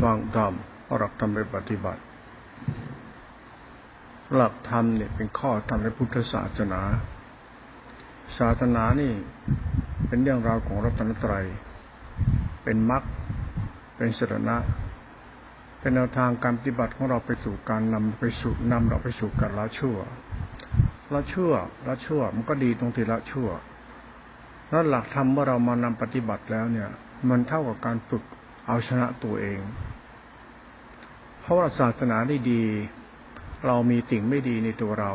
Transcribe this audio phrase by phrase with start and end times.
[0.00, 0.52] ฟังธรรม
[0.96, 2.02] หลักธรรมไปปฏิบัติ
[4.34, 6.80] หลักธรรมเนี่ยเป็นข้อธรรมในพุทธศาสนา
[8.38, 9.12] ศาสนานี่
[10.08, 11.46] เป็นเรื่องราวของรัตนตรัย
[12.64, 13.02] เป็นมรรค
[13.96, 14.56] เป็นสรณะ
[15.80, 19.98] เป็นแนวทางการปฏิบัติของเราไปสู่การนำไปสู่นำเราไปสู่การละชั่ว
[21.12, 21.52] ละชั่ว
[21.86, 23.48] ละชั่ว มันก็ดีตรงที่ละชั่ว
[24.74, 26.88] แล้วหลักธรรมเมื่อเรามานำปฏิบัติแล้วเนี่ย
[27.28, 28.24] มันเท่ากับการฝึก
[28.66, 29.60] เอาชนะตัวเอง
[31.40, 32.62] เพราะว่าศาสนาได้ดี
[33.66, 35.12] เรามีสิ่งไม่ดีในตัวเรา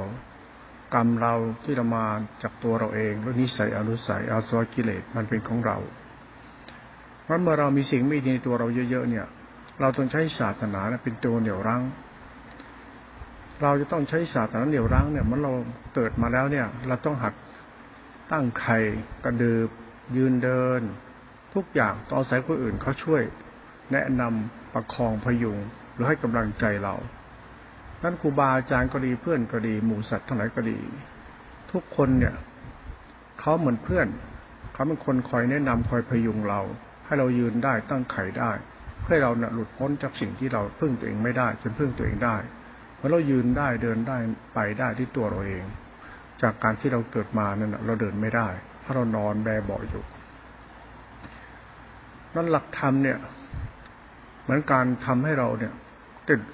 [0.93, 2.05] กรรมเราที่เรามา
[2.43, 5.77] จากตัวเราเองแล้วนิสัยอนุสัยอาสวะกิเลสมันเป็นของเรา
[7.23, 9.25] เพราะเมื่อเรามีสิ่งไม่ดีในตัวเราเยอะๆเนี่ย
[9.79, 11.81] เราต้องใช้ศาสนาเป็นตัวเหนี่ยวรั้ง
[13.61, 15.53] เราจะต้องใช้ศาสนาเหนี่ยวรั้งเนี่ยมันเรา
[15.95, 17.33] เกิดมาแล้วเนี่ย เราต้องหัด
[18.31, 18.77] ตั้งไข่
[19.25, 19.69] กระดืบ
[20.15, 20.81] ยืนเดิน
[21.53, 23.21] ทุกอย่างต้องอาศัยคนอื่นเขาช่วย
[23.91, 25.57] แนะนำประคองพยุง
[25.93, 26.95] หรือให้กำลังใจเรา
[28.03, 30.79] นั้นครูบาอาจารย์ก็ดีเพื่อนก็ดี หมู่สัตว์ทั้งหลายก็ดี
[31.71, 32.35] ทุกคนเนี่ย
[33.39, 34.07] เขาเหมือนเพื่อน
[34.73, 36.61] เขาเป็นคนคอยแนะนำคอยพยุงเรา
[37.05, 38.51] ให้เรายืนได้ตั้งไข่ได้
[39.01, 42.37] เพื่อเราเนี่ยหลุดพ้นจากสิ่งที่เราพึ่งตัวเองไม่ได้ จนพึ่งตัวเองได้
[42.97, 44.17] เมื่อเรายืนได้เดินได้
[44.53, 45.63] ไปได้ที่ตัวเราเอง
[46.41, 48.47] จากการที่เราเกิดมานั่นเราเดินไม่ได้
[48.81, 50.03] เพราะเรานอนแบเบาอยู่
[52.35, 53.17] นั่นหลักธรรมเนี่ย
[54.43, 55.73] เหมือนการทำให้เราเนี่ย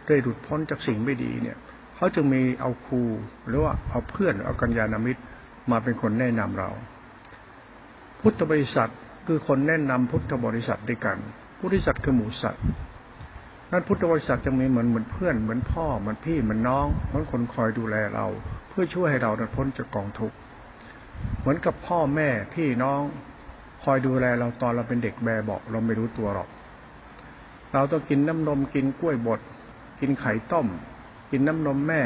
[0.07, 1.57] ได้หลุดพ้นจากสิ่งไม่ดีเนี่ย
[1.95, 3.01] เขาจึงมีเอาครู
[3.47, 5.21] หรือว่าเอาเพื่อนเอากัญญาณมิตร
[5.71, 6.69] มาเป็นคนแนะนำเรา
[8.21, 8.91] พุทธบริษัท
[9.27, 11.17] คือคนแนะนำพุทธบริษัทด้วยกัน
[11.59, 12.63] พุทธบริษัทคือหมูสัตว์
[13.71, 18.25] นั้นพุทธบริษัทจะมีเหมือนเหมือนเพื่อนเหมือนพ่อเหมือนพี่เหมือนน้องเหมือนคนคอยดูแลเรา
[18.77, 20.37] พื่อช่วยให้เราพ้นจากกองทุกข์
[21.39, 23.01] เหมือนกับพ่อแม่พี่น้อง
[23.83, 26.49] คอยดูแลเราตอนเราเป็นเด็กแบเบาเราไม่รู้ตัวหรอก
[27.73, 29.39] เราต้องกินน้ำนมกินกล้วยบด
[29.99, 30.67] กินไข่ต้ม
[31.31, 32.03] กินน้ำนมแม่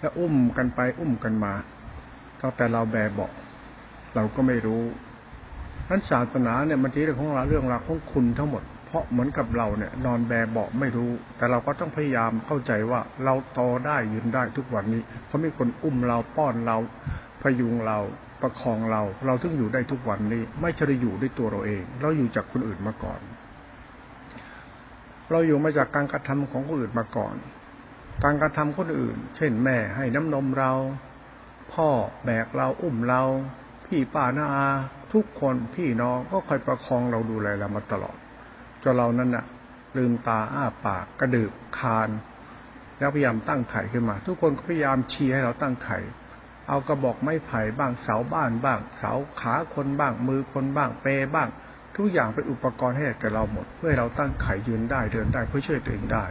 [0.00, 1.52] แล้วอุ้มกันไปอุ้มกันมา
[2.40, 3.28] ตั้งแต่เราแบเบา
[4.14, 4.82] เราก็ไม่รู้
[5.88, 8.62] นั้นศาสนาเนี่ยมันที่เรื่องของเราเรื่องราวของคุณทั้งหมด
[8.96, 16.76] ราะเหมือนกับเราเนี่ย นอนแบเบาไม่รู้ แต่เราก็ต้องพยายามเข้าใจว่าเราโตได้ยืนได้ทุกวันนี้ เพราะมีคนอุ้มเราป้อนเรา
[17.42, 17.98] พยุงเรา
[18.42, 23.20] ประคองเรา เราถึงอยู่ได้ทุกวันนี้ ไม่ใช่อยู่ด้วยตัวเราเอง เราอยู่จากคนอื่นมาก่อน
[25.30, 27.36] เราอยู่มาจากการกระทำของคนอื่นมาก่อน
[28.24, 30.72] การกระทำคนอื่น เช่น แม่ให้น้ำนมเรา
[31.72, 31.88] พ่อ
[32.24, 33.22] แบกเราอุ้มเรา
[33.86, 34.68] พี่ป้าน้าอา
[35.12, 38.16] ทุกคนพี่น้องก็คอยประคองเราดูแลเรามาตลอด
[38.86, 39.44] จนเรานั้นน่ะ
[39.96, 42.08] ลืมตาอ้าปากกระดืบคาน
[42.98, 45.98] แล้วพยายามตั้งไข่ขึ้นมา ทุกคนก็พยายามชี้ให้เราตั้งไข่
[46.68, 51.48] เอากระบอกไม้ไผ่บ้างเสาบ้านบ้าง เสาขาคนบ้าง มือคนบ้าง เปบ้าง
[51.96, 56.24] ทุกอย่างเป็นอุปกรณ์ให้แก่เราหมด เพื่อให้เราตั้งไข่ยืนได้เดินได้เพื่อช่วยตัวเองได้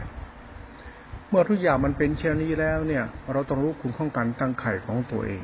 [1.28, 5.42] เมื่อทุกอย่างมันเป็นเช่นนี้แล้วเนี่ย เราต้องรู้คุณของการตั้งไข่ของตัวเอง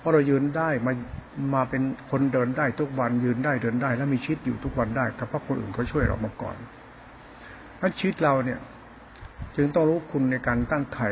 [0.00, 0.92] พราะเรายืนได้มา
[1.54, 6.56] มาเป็นคนเดินได้ทุกวันยืนได้เดินได้ แล้วมีชีวิตอยู่ทุกวันได้กับเพราะคนอื่นเขาช่วยเรามาก่อน
[7.76, 8.58] เพราชีวิตเราเนี่ย
[9.56, 11.08] จึงต้องรู้คุณในการตั้งไข่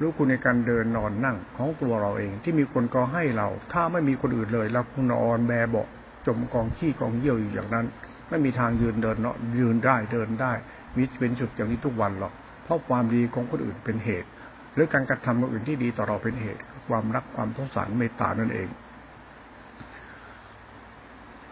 [0.00, 5.84] รู้คุณในการเดินนอนนั่งของตัวเราเอง ที่มีคนก็ให้เรา ถ้าไม่มีคนอื่นเลยเราคงนอนแบเบา
[6.26, 7.86] จมกองขี้กองเยี่ยวอยู่อย่างนั้น
[8.28, 10.52] ไม่มีทางยืนเดินเนาะยืนได้เดินได้
[10.96, 12.32] วิเป็นสุดอย่างนี้ทุกวันหรอก
[12.64, 14.28] เพราะความดีของคนอื่นเป็นเหตุ
[14.74, 18.68] หรือการกระทำของอื่นที่ดีต่อเราเป็นเหตุ ความรักความสงสารเมตตานั่นเอง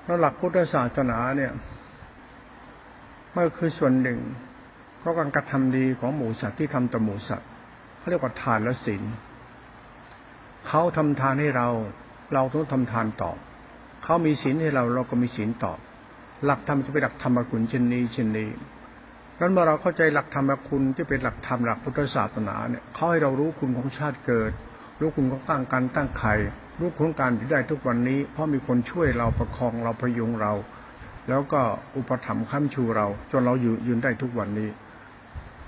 [0.04, 1.52] แล้วหลักพุทธศาสนาเนี่ย
[3.36, 4.20] มันคือส่วนหนึ่ง
[4.98, 7.48] เพราะการกระทำดีของหมูสัตว์ที่ทำต่อหมูสัตว์
[7.98, 9.02] เขาเรียกว่าทานและศีล
[10.66, 11.68] เขาทำทานให้เรา
[12.34, 13.36] เราต้องทำทานตอบ
[14.04, 15.78] เขามีศีลให้เราเราก็มีศีลตอบ
[16.44, 18.50] หลักธรรมจะเป็นหลักธรรมกุลเช่นนี้เช่นนี้
[19.40, 24.52] นั้นเมื่อเราเข้าใจหลักธรรมคุณที่เป็นหลักธรรมหลักพุทธศาสนาเนี่ยเขาให้เรารู้คุณของชาติเกิด
[25.00, 26.34] รู้คุณของตั้งการตั้งไข่
[26.78, 30.52] รู้คุณการที่ได้ทุกวันนี้ เพราะมีคนช่วยเราประคองเราพยุงเรา
[31.28, 31.60] แล้วก็
[31.96, 34.68] อุปถัมภ์ค้ำชูเรา จนเราอยู่ยืนได้ทุกวันนี้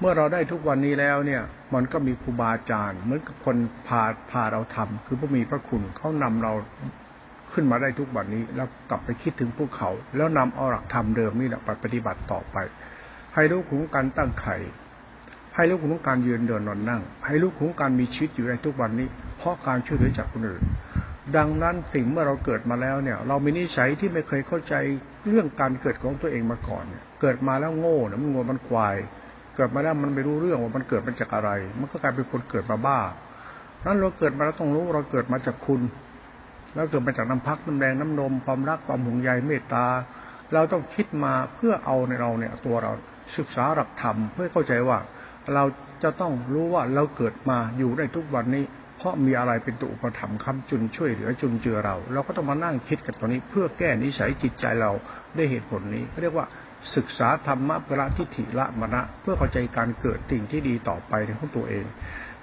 [0.00, 1.42] เมื่อเราได้ทุกวันนี้แล้วเนี่ย
[1.74, 3.56] มันก็มีครูบาอาจารย์เหมือนกับคน
[3.86, 6.52] พาพาเราทำคือผู้มีพระคุณเขานำเรา
[7.52, 12.56] ขึ้นมาได้ทุกวันนี้ แล้วกลับไปคิดถึงพวกเขา แล้วนำเอาหลักธรรมเดิมนี่แหละไปปฏิบัติต่อไป
[13.34, 14.56] ให้รู้ขุงการตั้งไข่
[15.54, 19.08] ให้รู้ขุงการยืนเดินนอนนั่งให้รู้ขุงการมีชีวิตอยู่ในทุกวันนี้
[19.38, 20.62] เพราะการช่วยเหลือจากคนอื่น
[21.36, 24.74] ดังนั้นสิ่งเมื่อเราเกิดมาแล้วเนี่ย เรามีนิสัยที่ไม่เคยเข้าใจ
[25.28, 28.96] เรื่องการเกิดของตัวเองมาก่อนเนี่ยเกิดมาแล้วโง่นะมันงงมันควาย
[29.56, 33.00] เกิดมาแล้วมันไม่รู้เรื่องว่ามันเกิดมาจากอะไร มันก็กลายเป็นคนเกิดมาบ้า
[33.84, 35.80] นั้นเราเกิดมาแล้วต้องรู้เราเกิดมาจากคุณ
[36.74, 39.86] แล้วเกิดมาจากน้ำพักน้ำแดงน้ำนมความรักความห่วงใยเมตตา
[40.54, 42.92] เราต้องคิดมาเพื่อเอาในเราเนี่ยตัวเรา
[43.36, 44.98] ศึกษาหลักธรรมเพื่อเข้าใจว่า
[45.54, 45.64] เรา
[46.02, 48.64] จะต้องรู้ว่าเราเกิดมาอยู่ได้ทุกวันนี้
[48.98, 54.92] เพราะมีอะไรเป็นตัวอุปถัมภ์คำจุนช่วยเหลือจุนเจือเรา เราก็ต้องมานั่งคิดกันตรงนี้ เพื่อแก้นิสัยจิตใจเรา
[55.36, 56.46] ได้เหตุผลนี้เรียกว่า
[56.96, 61.84] ศึกษาธรรมะพระทิฏฐิละมณะ เพื่อเข้าใจการเกิดสิ่งที่ดีต่อไปในของตัวเอง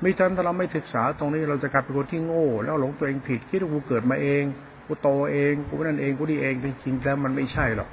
[0.01, 4.43] ไม่ทันถ้าเราไม่ศึกษาตรงนี้เราจะกลายเป็นคนที่โง่ แล้วหลงตัวเองผิดคิดว่ากูเกิดมาเอง
[4.87, 7.89] กูโตเองกูนั่นเองกูดีเองจริงๆแล้วมันไม่ใช่หรอก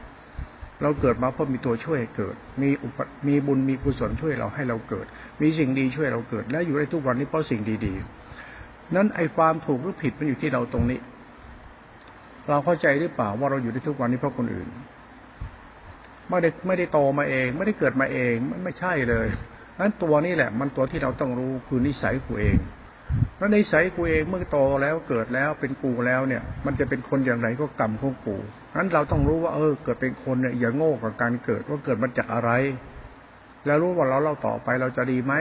[0.83, 5.07] เราเกิดมาเพราะมีตัวช่วยเกิด มีอุปมีบุญมีกุศลช่วยเราให้เราเกิด
[5.41, 11.01] มีสิ่งดีช่วยเราเกิด และอยู่ได้ทุกวันนี้เพราะสิ่งดีๆ นั้นไอ้ความถูกหรือผิดมันอยู่ที่เราตรงนี้
[12.49, 14.69] เราเข้าใจหรือเปล่าว่าเราอยู่ได้ทุกวันนี้เพราะคนอื่น
[16.29, 19.27] ไม่ได้ไม่ได้โตมาเอง ไม่ได้เกิดมาเองมันไม่ใช่เลย
[19.81, 22.57] นั้นตัวนี้แหละ มันตัวที่เราต้องรู้คือนิสัยกูเอง
[23.39, 28.37] แล้วนิสัยกูเองเมื่อโตแล้วเกิดแล้วเป็นกูแล้วเนี่ย มันจะเป็นคนอย่างไรก็กรรมของกู
[28.77, 32.51] นั้นเราต้องรู้ว่าเออ เกิดเป็นคนเนี่ยอย่าโง่กับการเกิดว่าเกิดมาจากอะไร
[33.67, 35.35] แล้วรู้ว่าเราเราต่อไปเราจะดีไหม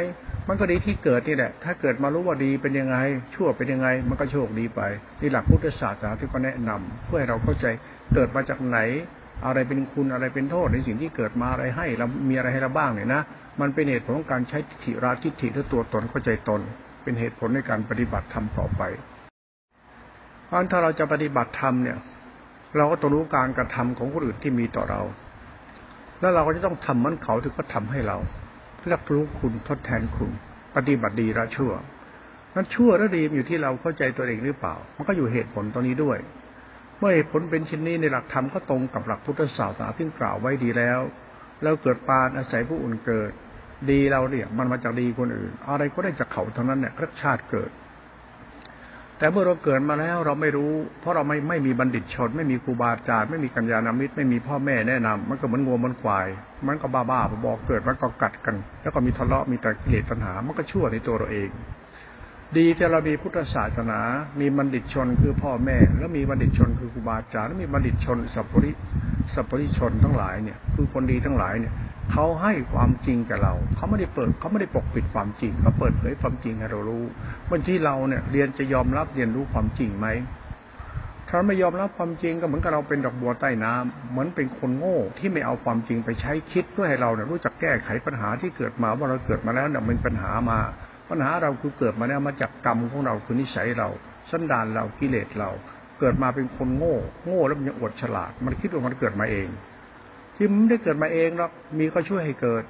[0.48, 2.98] มันก็ดีที่เกิดนี่แหละ ถ้าเกิดมารู้ว่าดีเป็นยังไง
[3.34, 4.82] ชั่วเป็นยังไง มันก็โชคดีไป
[5.22, 7.66] นี่หลักพุทธศาสนาที่เขาแนะนำเพื่อให้เราเข้าใจ
[8.14, 8.80] เกิดมาจากไหน
[9.46, 13.22] อะไรเป็นคุณอะไรเป็นโทษในสิ่งที่เกิดมาอะไรให้เรามีอะไรให้เราบ้างเนี่ยนะ
[13.62, 16.62] มันเป็นเหตุผลของการใช้ทิฏฐิราทิฏฐิและตัวตนเข้าใจตน
[17.06, 18.82] เป็นเหตุผลในการปฏิบัติธรรมต่อไป
[20.46, 21.98] เพราะถ้าเราจะปฏิบัติธรรมเนี่ย
[22.78, 25.02] เราก็ต้องรู้การกระทำของคนอื่นที่มีต่อเรา
[26.20, 28.18] แล้วเราก็จะต้องทำมันเขาถึงก็ทำให้เรา
[28.92, 30.32] รับรู้คุณทดแทนคุณ
[30.76, 31.72] ปฏิบัติดีละชั่ว
[32.56, 36.18] นั้นชั่วและดีอยู่ที่เราเข้าใจตัวเองหรือเปล่า มันก็อยู่เหตุผลตรงนี้ด้วย
[37.00, 41.00] เมื่อเหตุผลเป็นชิ้นนี้ในหลักธรรมก็ตรงกับหลักพุทธศาสนาที่กล่าวไว้ดีแล้ว
[41.64, 43.32] แล้วเกิดปานอาศัยผู้อื่นเกิด
[43.90, 47.72] ดีเราเนี่ยมันมาจากดีคนอื่น อะไรก็ได้จากเขาเท่านั้นเนี่ยรัชาติเกิด
[49.20, 56.28] แต่เมื่อเราเกิดมาแล้วเราไม่รู้ เพราะเราไม่ไม่มีบัณฑิตชน ไม่มีครูบาอาจารย์ไม่มีกัญญาณมิตร ไม่มีพ่อแม่แนะนำมันก็เหมือนงัวมันควาย
[56.68, 61.50] มันก็บ้าบ้าบอกเกิดมันก็กัดกัน แล้วก็มีทะเลาะมีแต่กิเลสตัณหา มันก็ชั่วในตัวเราเอง
[62.58, 64.00] ดีที่เรามีพุทธศาสนา
[64.40, 68.72] มีบัณฑิตชนคือพ่อแม่ แล้วมีบัณฑิตชนคือครูบาอาจารย์แล้วมีบัณฑิตชนสัพพริ
[69.34, 71.74] สัพพริชนทั้งหลายเนี่ยคือคนดีทั้งหลายเนี่ย
[72.12, 77.04] เขาให้ความจริงกับเรา เขาไม่ได้เปิด เขาไม่ได้ปกปิดความจริง เขาเปิดเผยความจริงให้เรารู้
[77.50, 80.08] บางทีเราเนี่ยเรียนจะยอมรับเรียนรู้ความจริงไหม
[81.30, 90.60] ถ้าไม่ยอมรับความจริงก็เหมือนกับเราเป็นดอกบัวใต้น้ำเหมือนเป็นคนโง่ที่ไม่เอาความจริงไปใช้คิดเพื่อให้เราเนี่ยรู้จักแก้ไขปัญหาที่เกิดมาว่าเราเกิดมาแล้วเนี่ยมันปัญหามา
[91.10, 93.90] ปัญหาเราคือเกิดมาแล้วมาจากกรรมของเราคือนิสัยเรา
[94.32, 95.50] สันดานเรากิเลสเรา
[96.00, 99.48] เกิดมาเป็นคนโง่ โง่แล้วมันยังอดฉลาด มันคิดว่ามันเกิดมาเอง
[100.36, 102.64] ที่มันไม่ได้เกิดมาเองหรอกมีก็ช่วยให้เกิด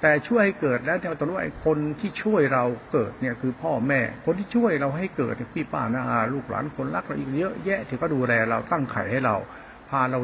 [0.00, 9.36] แต่ช่วยให้เกิดแล้วเนี่ยต้องรู้ไอ้คนที่ช่วยเราเกิดเนี่ยคือพ่อแม่ คนที่ช่วยเราให้เกิดพี่ป้าน้าอาลูกหลานคนรักเราอีกเยอะแยะที่เขาดูแลเราตั้งไข่ให้เรา
[9.90, 10.20] พาเรา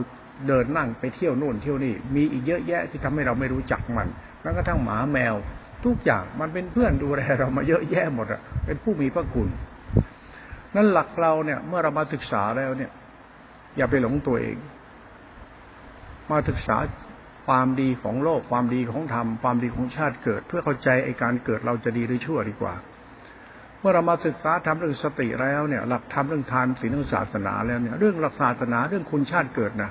[0.49, 4.09] เดินนั่งไปเที่ยวนู่นเที่ยวนี่มีอีกเยอะแยะที่ทำให้เราไม่รู้จักมัน
[4.43, 5.35] แม้กระทั่งหมาแมว
[5.85, 9.49] ทุกอย่างมันเป็นเพื่อนดูแลเรามาเยอะแยะหมดอะเป็นผู้มีพระคุณ
[10.75, 12.91] นั่นหลักเราเนี่ย เมื่อเรามาศึกษาแล้วเนี่ย
[13.77, 14.57] อย่าไปหลงตัวเอง
[16.31, 16.77] มาศึกษา
[17.47, 22.75] ความดีของโลกความดีของธรรมความดีของชาติเกิด เพื่อเข้าใจไอการเกิดเราจะดีหรือชั่วดีกว่า
[23.81, 29.91] เมื่อเรามาศึกษาทำเรื่องสติแล้วเนี่ย หลักธรรมเรื่องทานศีลเรื่องศาสนาแล้วเนี่ย เรื่องหลักศาสนาเรื่องคุณชาติเกิดนะ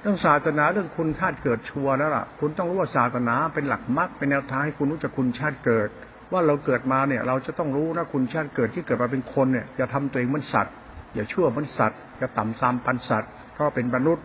[0.00, 5.88] เรื่องศาสนาเรื่องคุณชาติเกิดชัวร์แล้วล่ะ คุณต้องรู้ว่าศาสนาเป็นหลักมรรคเป็นแนวทางให้คุณรู้จักคุณชาติเกิด
[6.32, 10.74] ว่าเราเกิดมาเนี่ย เราจะต้องรู้นะคุณชาติเกิดที่เกิดมาเป็นคนเนี่ยอย่าทำตัวเองเหมือนสัตว์
[11.14, 14.24] อย่าชั่วเหมือนสัตว์อย่าต่ำซามปันสัตว์เพราะเป็นมนุษย์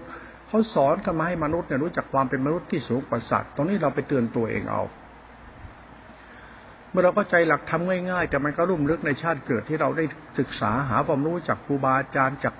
[0.50, 4.84] เขาสอนกันมาให้มนุษย์เนี่ยรู้จักความเป็นมนุษย์ที่สูงกว่าสัตว์ตรงนี้เราไปเตือนตัวเองเอา
[6.90, 10.06] เมื่อเราก็ใจหลักทำง่ายๆ แต่มันก็รุ่มลึกในชาติเกิดที่เราได้
[10.40, 12.56] ศึกษาหาความรู้จากครูบาอาจารย์จาก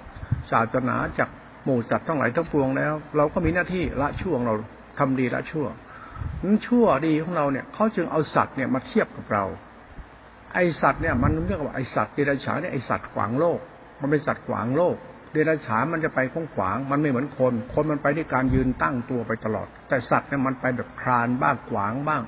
[0.52, 1.30] ศาสนาจาก
[1.64, 4.56] หมู่จัดทั้งหลายทั้งปวงแล้ว เราก็มีหน้าที่ละชั่วเรา
[5.00, 5.68] ทำดีละชั่ว
[6.44, 9.46] นั้นชั่วดีของเราเนี่ยเขาจึงเอาสัตว์เนี่ยมาเทียบกับเรา
[10.54, 13.60] ไอสัตว์เนี่ยมันเรียกว่าไอสัตว์เดรัจฉานเนี่ยไอสัตว์ขวางโลก
[14.00, 14.96] มันเป็นสัตว์ขวางโลก
[15.32, 16.20] เดรัจฉานมันจะไป
[16.56, 22.24] ขวาง มันไม่เหมือนคน คนมันไปด้วยการยืนตั้งตัวไปตลอด แต่สัตว์เนี่ยมันไปแบบคลานบ้างขวางบ้าง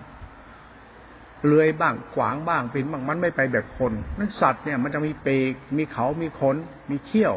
[1.45, 6.55] เลื้อยบ้างขวางบ้างเป็นบ้างมันไม่ไปแบบคนนั้นสัตว์เนี่ยมันจะมีเปกมีเขา มีขน
[6.91, 7.35] มีเขี้ยว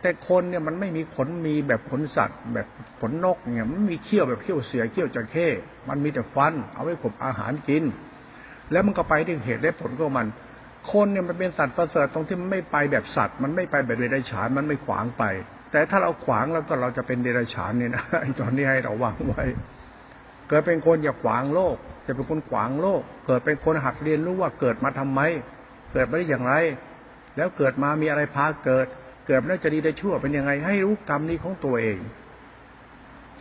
[0.00, 2.66] แต่คนเนี่ยมันไม่มีขนมีแบบขนสัตว์ แบบ
[3.00, 5.48] ขนนกเนี่ยมันมีเขี้ยวแบบเขี้ยวเสือเขี้ยวจระเข้
[5.88, 7.84] มันมีแต่ฟัน เอาไว้ขบอาหารกิน
[8.72, 10.26] แล้วมันก็ไปถึงเหตุและผลของมัน
[10.92, 15.24] คนเนี่ยมันเป็นสัตว์ประเสริฐตรงที่มันไม่ไปแบบสัตว์ มันไม่ไปแบบเดรัจฉานมันไม่ขวางไป
[15.72, 18.04] แต่ถ้าเราขวางแล้วก็เราจะเป็นเดรัจฉานเนี่ยนะ
[18.40, 19.44] ตอนนี้ให้เราวางไว้
[20.48, 21.76] เกิดเป็นคนอย่าขวางโลก
[22.06, 25.20] จะเป็นคนขวางโลก เกิดเป็นคนหัดเรียนรู้ว่าเกิดมาทำไม
[25.92, 26.54] เกิดมาได้อย่างไร
[27.36, 28.86] แล้วเกิดมามีอะไรพาเกิด
[29.26, 31.98] เกิดแล้วจะดีได้ชั่วเป็นยังไง ให้รู้กรรมนี้ของตัวเอง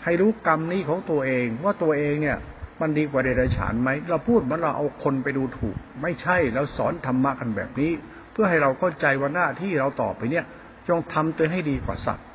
[0.04, 2.38] ให้รู้กรรมนี้ของตัวเอง ว่าตัวเองเนี่ย
[2.82, 7.92] มันดีกว่าเดรัจฉานไหม เราพูดมันเราเอาคนไปดูถูก ไม่ใช่เราสอนธรรมะกันแบบนี้
[8.32, 10.46] เพื่อให้เราเข้าใจว่าหน้าที่เราต่อไปเนี่ย
[10.88, 12.26] จงทำตัวให้ดีกว่าสัตว์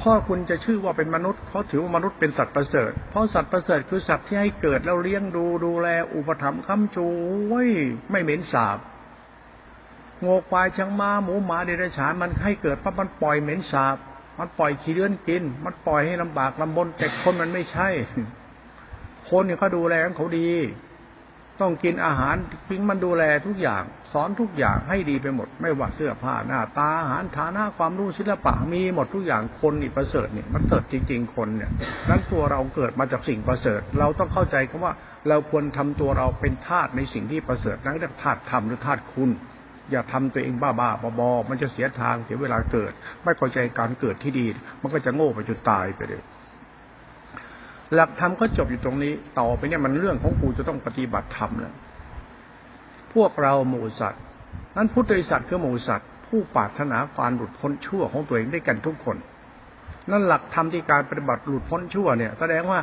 [0.00, 7.06] พ่อคุณจะชื่อว่าเป็นมนุษย์เขาถือว่ามนุษย์เป็นสัตว์ประเสริฐ เพราะสัตว์ประเสริฐคือสัตว์ที่ให้เกิดแล้วเลี้ยงดูดูแล อุปถัมภ์ค้ำชู
[7.48, 7.64] ไว้
[8.10, 8.78] ไม่เหม็นสาบ
[10.24, 13.96] งวควายช้างม้าหมูหมาเดรัจฉานมันให้เกิดปั๊บมันปล่อยเหม็นสาบ
[14.38, 17.88] มันปล่อยขี้เลื่อนกิน มันปล่อยให้ลำบากลำบนแต่คนมันไม่ใช่
[19.28, 20.50] คนเนี่ยเขาดูแลเขาดี
[21.60, 22.36] ต้องกินอาหาร
[22.68, 31.70] พิงมันดูแลทุกอย่าง สอนทุกอย่างให้ดีไปหมด ไม่ว่าเสื้อผ้าหน้าตาอาหารฐานะความรู้ศิลปะมีหมดทุกอย่างคนนี่ประเสริฐนี่มันเสริฐจริง ๆ คนเนี่ย
[32.08, 34.94] นั้นตัวเราเกิดมาจากสิ่งประเสริฐ เราต้องเข้าใจคำว่า
[35.28, 39.30] เราควรทำตัวเราเป็นทาสในสิ่งที่ประเสริฐนั่นเรียกทาสธรรมหรือทาสคุณ
[39.92, 44.46] อย่าทำตัวเองบ้าบ้าบอมันจะเสียทางเสียเวลาเกิด ไม่เข้าใจการเกิดที่ดี
[44.82, 46.22] มันก็จะโง่ไปจนตายไปเลย
[47.94, 51.74] หลักธรรมก็จบอยู่ตรงนี้ ต่อไปเนี่ยมันเรื่องของกูจะต้องปฏิบัติธรรมแล้ว
[53.14, 54.22] พวกเราหมู่สัตว์
[54.76, 59.16] นั้นพุทธิสัตว์คือหมู่สัตว์ผู้ปรารถนาความหลุดพ้นชั่วของตัวเองได้กันทุกคน
[60.10, 62.80] นั่นหลักธรรมที่การปฏิบัติหลุดพ้นชั่วเนี่ย แสดงว่า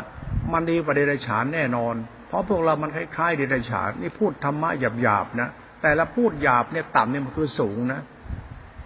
[0.53, 1.95] มันดีกว่าเดรัจฉานแน่นอน
[2.27, 4.69] เพราะพวกเรามันคล้ายๆเดรัจฉานนี่พูดธรรมะ
[5.01, 5.49] หยาบๆนะ
[5.81, 8.01] แต่ละพูดหยาบเนี่ยต่ำเนี่ยมันคือสูงนะ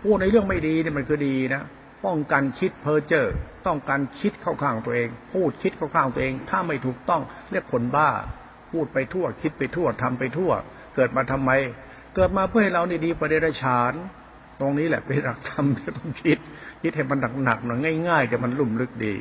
[0.03, 1.61] พูดในเรื่องไม่ดีเนี่ยมันคือดีนะ
[2.05, 3.27] ป้องกันคิดเพ้อเจ้อ
[3.67, 7.21] ต้องการคิดเข้าข้างตัวเอง พูดคิดเข้าข้างตัวเอง ถ้าไม่ถูกต้อง
[7.51, 8.09] เรียกคนบ้า
[8.71, 10.51] พูดไปทั่ว คิดไปทั่วทำไปทั่ว
[10.95, 11.51] เกิดมาทำไม
[12.15, 13.93] เกิดมาเพื่อให้เรานี่ดีประเดรชาน
[14.59, 16.37] ตรงนี้แหละเป็นหลักธรรมที่ต้องคิด
[16.81, 19.13] คิดให้มันหนักๆหน่อยง่าย ๆ แต่มันลุ่มลึกดี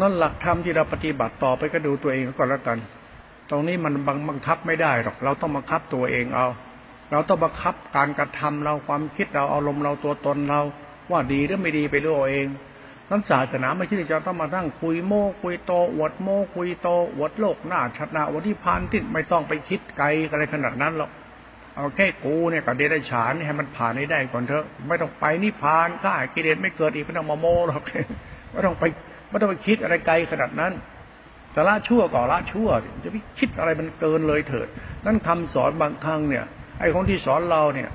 [0.00, 2.78] นั่นหลักธรรมที่เราปฏิบัติต่อไปก็ดูตัวเองก่อนแล้วกัน
[3.50, 6.46] ตรงนี้มันบังบังคับไม่ได้หรอก เราต้องบังคับตัวเองเอา
[7.12, 10.60] เราต้องบังคับการกระทำเราความคิดเราอารมณ์เราตัวตนเรา
[11.10, 12.46] ว่าดีหรือไม่ดีไปรู้เอง
[13.10, 21.10] นั้นศาสนาไม่ใช่จะต้องมาตั้งคุยโม้คุยโตอวดโม้คุยโตอวดโลกหน้าชัดนาวดที่พานที่ไม่ต้องไปคิดไกลอะไรขนาดนั้นหรอก
[21.76, 27.82] เอาแค่กูเนี่ยกับเดรัจฉานให้มันผ่านให้ได้ก่อนเถอะ ไม่ต้องไปนิพานข้ากิเลสไม่เกิดอีกไม่ต้องมาโม้หรอก
[28.52, 28.84] ไม่ต้องไป
[29.28, 30.72] ไม่ต้องไปคิดอะไรไกลขนาดนั้น
[31.58, 32.68] แต่ละชั่วก่อละชั่ว
[33.04, 34.68] จะไปคิดอะไรมันเกินเลยเถิด
[35.06, 36.44] นั่นคำสอนบางครั้งเนี่ย
[36.80, 37.90] ไอ้คนที่สอนเราเนี่ย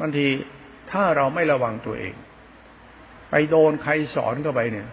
[0.00, 0.26] บางที
[0.90, 2.14] ถ้าเราไม่ระวังตัวเอง
[3.30, 4.88] ไปโดนใครสอนก็ไปเนี่ย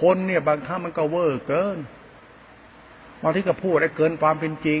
[0.00, 1.78] คนเนี่ยบางครั้งมันก็เวอร์เกิน
[3.22, 4.80] บางที่ก็พูดอะไรเกินความเป็นจริง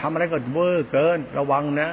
[0.00, 1.90] ทำอะไรก็เวอร์เกิน ระวังนะ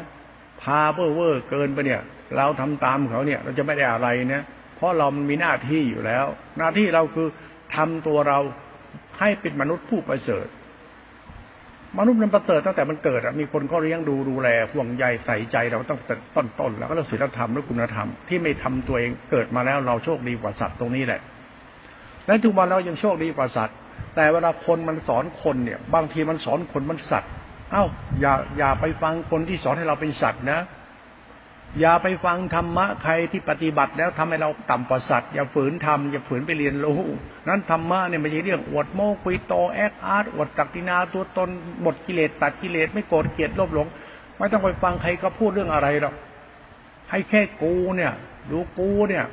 [0.61, 2.01] พอเวอร์เวอร์เกินไปเนี่ย
[2.37, 4.43] เราทำตามเขาเนี่ย เราจะไม่ได้อะไรนะ
[4.75, 6.25] เพราะเรามันมีหน้าที่อยู่แล้ว
[6.57, 7.27] หน้าที่เราคือ
[7.75, 8.39] ทำตัวเรา
[9.19, 10.47] ให้เป็นมนุษย์ผู้ประเสริฐ
[11.99, 21.21] มนุษย์มันประเสริฐตั้งแต่มันเกิดมีคนก็เลี้ยงดูดูแลห่วงใยใส่ใจเราตั้งแต่ต้นต้นแล้วก็เรื่องศีลธรรมและคุณธรรมที่ไม่ทำตัวเองเกิดมาแล้วเราโชคดีกว่าสัตว์ตรงนี้แหละ
[22.27, 23.75] และทุกวันเรายังโชคดีกว่าสัตว์
[24.15, 27.31] แต่เวลาคนมันสอนคนเนี่ย บางทีมันสอนคนมันสัตว์
[27.71, 27.83] เอ้า
[28.21, 30.59] อย่าอย่าไปฟังคนที่สอนให้เราเป็นสัตว์นะ
[31.79, 37.01] อย่าไปฟังธรรมะใครที่ปฏิบัติแล้วทำให้เราต่ำกว่าสัตว์อย่าฝืนทำอย่าฝืนไปเรียนรู้
[37.47, 41.49] นั้นธรรมะเนี่ยไม่ใช่เรื่องอวดโม้คุยโตแอคอาร์ตอวดตักตินาตัวตน
[41.81, 43.87] หมดกิเลสตัดกิเลสไม่โกรธเกลียดโลภหลง
[44.37, 46.13] ไม่ต้องไปฟังใครก็พูดเรื่องอะไรหรอก
[47.09, 48.11] ให้แค่กูเนี่ย
[48.51, 49.25] ดูกูเนี่ย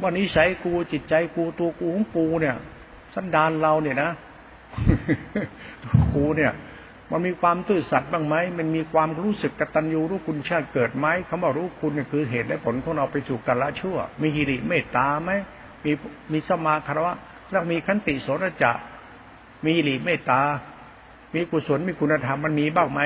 [0.00, 2.54] ว่านิสัยกูจิตใจกูตัวกูของกูเนี่ย
[3.14, 4.10] สันดานเราเนี่ยนะ
[6.14, 6.52] กูเนี่ย
[7.10, 15.30] มันมีความตื้อสัตย์บ้างไหมมันมีความรู้สึกกตัญญูรู้คุณชาติเกิดไหมคำว่ารู้คุณคือเหตุและผลของเราไปสู่กันละชั่ว มีฮิริเมตตาไหม
[15.84, 15.92] มี
[16.32, 17.14] มีสมาคารวะ
[17.50, 18.72] แล้วมีขันติโสรจะ
[19.64, 20.40] มีฮิริเมตตา
[21.34, 23.00] มีกุศลมีคุณธรรมมันมีบ้างไหม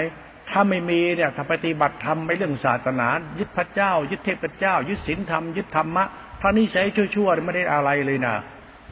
[0.50, 6.04] ถ้าไม่มีเนี่ยถ้าปฏิบัติธรรมไปเรื่องศาสนา ยึดพระเจ้า ยึดเทพเจ้า ยึดศีลธรรมยึดธรรมะ
[6.40, 8.34] ถ้านิสัยชั่วๆไม่ได้อะไรเลยนะ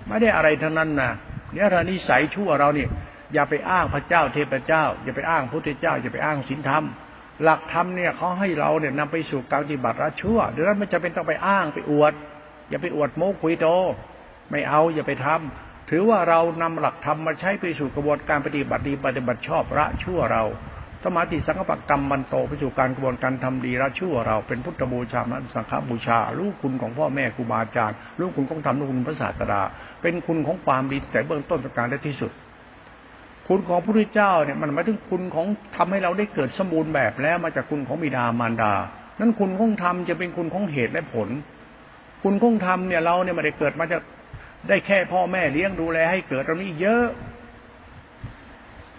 [0.09, 1.11] ไม่ได้อะไรทั้งนั้นนะ
[1.53, 2.91] เนี่ยถ้านิสัยชั่วเราเนี่ย
[3.35, 6.85] อย่าไปอ้างพระเจ้าเทพเจ้า อย่าไปอ้างพระพุทธเจ้า อย่าไปอ้างศีลธรรม
[7.43, 12.13] หลักธรรมเนี่ยเขาให้เราเนี่ยนำไปสู่การปฏิบัติละชั่วดังนั้นไม่จะเป็นต้องไปอ้างไปอวด
[12.69, 13.69] อย่าไปอวดโม้คุยโต
[14.51, 20.45] ไม่เอาอย่าไปทำถือว่าเรานำหลักธรรมมาใช้ไปสู่กระบวนการปฏิบัติดีปฏิบัติชอบละชั่วเรา
[21.05, 29.63] สมาธิสังกปกรรมมันโตไปสู่การกระบวนการทำดีละชั่วเราเป็นพุทธบูชานันสังฆบูชารู้คุณของพ่อแม่ครูบาอาจารย์รู้คุณของธรรมรู้คุณพระศาสดา
[30.03, 32.33] เป็นคุณของความดีแต่เบื้องต้นประการได้ที่สุด
[33.49, 38.73] คุณของพระพุทธเจ้าเนี่ยมันหมายถึงคุณของทำให้เราได้เกิดสมบูรณ์แบบแล้วมาจากคุณของบิดามารดา
[39.21, 41.29] นั้นคุณของธรรมจะเป็นคุณของเหตุและผล
[42.23, 44.03] คุณของธรรมเนี่ยเราเนี่ยไม่ได้เกิดมาจาก
[44.69, 47.05] ได้แค่พ่อแม่เลี้ยงดูแลให้เกิดเรานี้เยอะ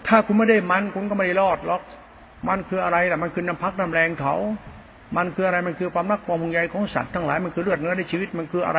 [0.06, 1.82] ถ้าคุณไม่ได้มันคุณก็ไม่ได้รอดหรอก
[2.48, 4.34] มันคืออะไรล่ะ มันคือน้ำพักน้ำแรงเขา
[5.16, 8.76] มันคืออะไร มันคือความรักความห่วงใยของสัตว์ทั้งหลาย มันคือเลือดเนื้อในชีวิต มันคืออะไ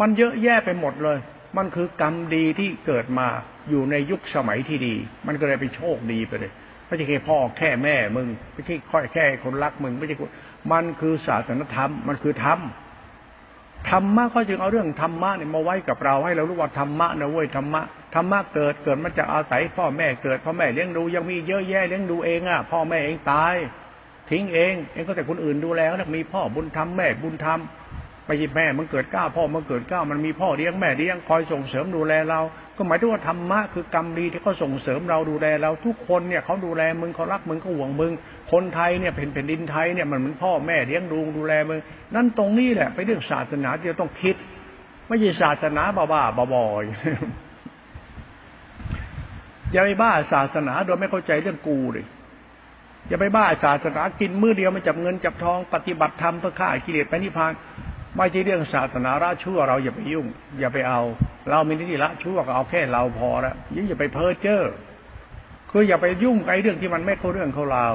[0.00, 1.18] มันเยอะแยะไปหมดเลย
[1.56, 3.26] มันคือกรรมดีที่เกิดมา
[3.70, 4.94] อยู่ในยุคสมัยที่ดี
[5.26, 6.52] มันก็เลยไปโชคดีไปเลย
[6.86, 10.16] ไม่ใช่แค่พ่อแค่แม่มึงไม่ใช่ค่อยแค่คนรักมึงไม่ใช่
[10.72, 12.60] มันคือศาสนธรรม มันคือธรรม
[13.90, 17.82] ธรรมะเขาจึงเอาเรื่องธรรมะเนี่ยมาไว้กับเราให้เรารู้ว่าธรรมะนะเว้ยธรรมะ
[18.14, 23.54] ธรรมะเกิดเกิดมาจากอาศัยพ่อแม่เกิดพ่อแม่เลี้ยงดูยังมีเยอะแยะเลี้ยงดูเองอะพ่อแม่เองตาย
[24.30, 27.58] ทิ้งเองเองก็แต่คนอื่นดูแลแล้วมีพ่อบุญธรรมแม่บุญธรรม
[28.26, 32.40] ไปยิแม่มันเกิดก้าพ่อมันเกิดก้ามันมีพ่อเลี้ยงแม่เลี้ยงคอยส่งเสริมดูแลเรา
[32.76, 38.12] ก็หมายถึงว่าธรรมะคือกรรมดีที่เขาส่งเสริมเราดูแลเราทุกคนเนี่ยเขาดูแลมึงเขารักมึงเขาห่วงมึง
[38.52, 41.80] คนไทยเนี่ยเป็นแผ่นดินไทยเนี่ยมันเหมือนพ่อแม่เลี้ยงดูดูแลมึง
[42.14, 44.36] นั่นตรงนี้แหละไปเรื่องศาสนาที่เราต้องคิด
[45.08, 46.84] ไม่ใช่ศาสนาบ้าบ้าบอย
[49.72, 52.06] อย่าไปบ้าศาสนาโดยไม่เข้าใจเรื่องกูเลย
[53.08, 57.52] อย่าไปบ้าศาสนากินมื้อเดียวมันจับเงินจับทองปฏิบัติธรรมเพื่อฆ่ากิเลสไปนิพพาน
[58.16, 60.26] ไม่ใช่เรื่องศาสนาละชั่วเราอย่าไปยุ่ง
[60.58, 61.00] อย่าไปเอา
[61.50, 64.62] เรามีนิติละชั่วก็เอาแค่เราพอแล้วยิ่งอย่าไปเพ้อเจ้อ
[65.70, 67.88] คืออย่าไปยุ่งไอ้เรื่องที่มันไม่เข้าเรื่องเข้าเรา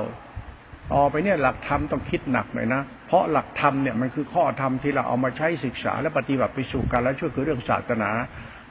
[0.93, 8.11] ต่อไปเนี่ยหลักธรรมต้องคิดหนักหน่อยนะ เพราะหลักธรรมเนี่ยมันคือข้อธรรมที่เราเอามาใช้ศึกษาและปฏิบัติไปสู่กันและช่วยคือเรื่องศาสนา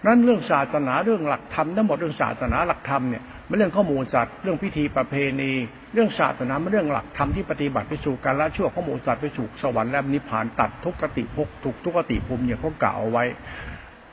[0.04, 5.52] นั้นเรื่องศาสนาเรื่องหลักธรรมทั้งหมดเรื่องศาสนาหลักธรรมเนี่ยมันเรื่องข้อมูลสัตว์เรื่องพิธีประเพณี
[5.94, 13.24] เรื่องศาสนามันเรื่องหลักธรรมที่ปฏิบัติไปสู่กันและช่วข้อมูลสัตว์ไปสู่สวรรค์และนิพพานตัดทุกขติภพทุกทุกขติภูมิเนี่ยเขากล่าวเอาไว้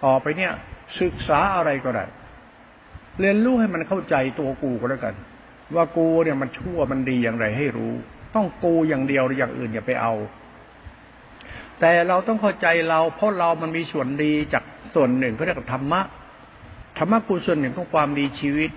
[0.03, 0.51] ต่อไปเนี่ย
[1.01, 2.05] ศึกษาอะไรก็ได้
[3.19, 5.15] เรียนรู้ให้มันเข้าใจตัวกูก็แล้วกัน
[5.75, 7.93] ว่ากูเนี่ยมันชั่วมันดีอย่างไรให้รู้
[8.35, 10.13] ต้องกูอย่างเดียวหรืออย่างอื่นอย่าไปเอา
[11.79, 14.63] แต่เราต้องเข้าใจเราเพราะเรามันมีส่วนดีจาก
[14.95, 16.01] ส่วนหนึ่งเขาเรียกธรรมะ
[16.97, 18.71] ธรรมะคือส่วนหนึ่งของความดีชีวิต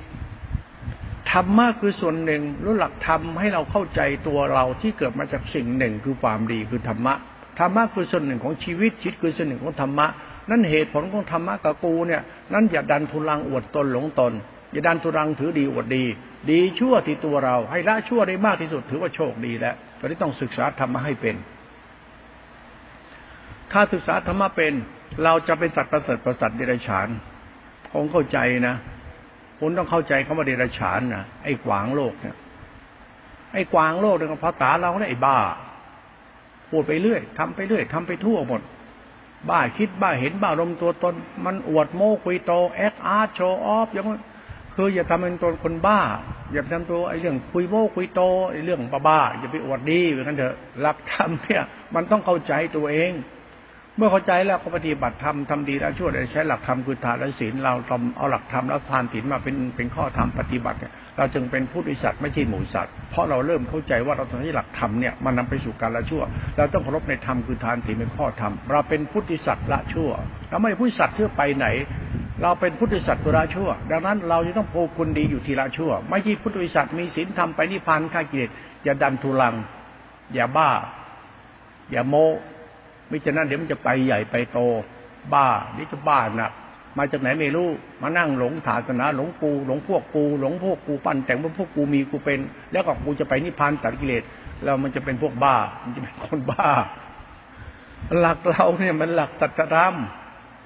[1.32, 7.14] ธรรมะคือส่วนหนึ่งรู้หลักธรรมให้เราเข้าใจตัวเราที่เกิดมาจากสิ่งหนึ่งคือความดีคือธรรมะ
[7.58, 10.06] ธรรมะคือส่วนหนึ่งของชีวิตชีวิตคือส่วนหนึ่งของธรรมะ
[10.50, 14.32] นั่นเหตุผลของธรรมะกับกูเนี่ยนั่นอย่าดันทุลังอวดตนหลงตน
[14.72, 16.04] อย่าดันทุรังถือดีอวดดี
[16.50, 21.36] ดีชั่วที่ตัวเรา ให้ละชั่วได้มากที่สุดถือว่าโชคดีแล้วก็ได้ต้องศึกษาธรรมะให้เป็น
[23.72, 24.72] ถ้าศึกษาธรรมะเป็น
[25.24, 27.08] เราจะเป็นสัตว์ประเสริฐประสัตเดรัจฉาน
[27.92, 28.74] คงเข้าใจนะ
[29.60, 32.36] คุณต้องเข้าใจคำว่าเดรัจฉานนะไอ้ขวางโลกเนี่ย
[33.52, 35.38] ไอ้ขวางโลกเนี่ยภาษาเราเนี่ยไอ้บ้า
[36.70, 38.60] พูดไปเรื่อยทำไปเรื่อยทำไปทั่วหมด
[39.48, 44.06] บ้าคิดบ้าเห็นบ้ารมตัวตน มันอวดโม้คุยโตแอคอาร์ตโชว์ออฟอย่าง
[44.74, 46.00] คืออย่าทำเป็นตัวคนบ้า
[46.52, 51.62] อย่าทำตัวไอ้เรื่องคุยโม้คุยโตไอ้เรื่องบ้าๆอย่าไปอวดดีเหมือนกันเถอะหลักธรรมเนี่ย
[51.94, 53.12] มันต้องเข้าใจตัวเอง
[53.98, 60.78] เมื่อเข้าใจแล้วก็ปฏิบัติธรรมทำดีแล้วช่วยใช้หลักธรรมคือทานและศีลเราทำเอาหลักธรรมแล้วทานศีลมาเป็นเป็นข้อธรรมปฏิบัติ
[61.16, 66.22] เราจึงเป็นผู้ดิสัตว์ไม่ใช่หมูสัตว์เพราะเราเริ่มเข้าใจว่าเราต้องใช้หลักธรรมเนี่ยมันนาไปสู่การละชั่ว
[66.56, 70.10] เราต้องเคารพในธรรมคือทานศีลเป็นข้อธรรมเราเป็นพุทธิสัตว์ละชั่ว
[70.50, 71.66] เราไม่พุทธิสัตว์เพื่อไปไหน
[72.42, 78.50] เราเป็นพุทธิสัตว์ตัวละชั่ว ดังนั้นเราจะต้องโพคุณดีอยู่ทีละชั่ว ไม่ใช่พุทธิสัตว์มีศีลทำไปนิพพานข้ากิเลส
[78.84, 79.54] อย่าดันทุลัง
[80.34, 80.70] อย่าบ้า
[81.92, 82.14] อย่าโม
[83.10, 84.58] ม่ฉะนั้นเดี๋ยวมันจะไปใหญ่ไปโต
[85.34, 86.52] บ้านี่จะบ้าหนัก
[86.98, 87.68] มาจากไหนไม่รู้
[88.02, 92.40] มานั่งหลงศาสนาหลงปูหลงพวกปูหลงพวกกูปั้นแต่งว่าพวกกูมีกูเป็น
[92.72, 94.22] แล้วก็กูจะไปนิพพานตัดกิเลส
[94.62, 96.70] แล้วมันจะเป็นพวกบ้า มันจะเป็นคนบ้า
[98.18, 99.94] หลักเราเนี่ยมันหลักตัตธรรม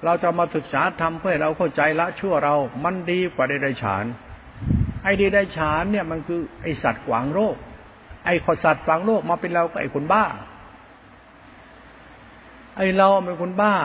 [0.05, 4.05] เราจะมาศึกษาทำเพื่อเราเข้าใจละชั่วเรา มันดีกว่าเดรัจฉาน
[5.03, 7.55] ไอ้เดรัจฉานเนี่ยมันคือไอสัตว์ขวางโลก
[8.25, 10.25] ไอ้ขอสัตว์ขวางโลกมาเป็นเราก็ไอ้คนบ้า
[12.77, 13.75] ไอเราเป็นคนบ้า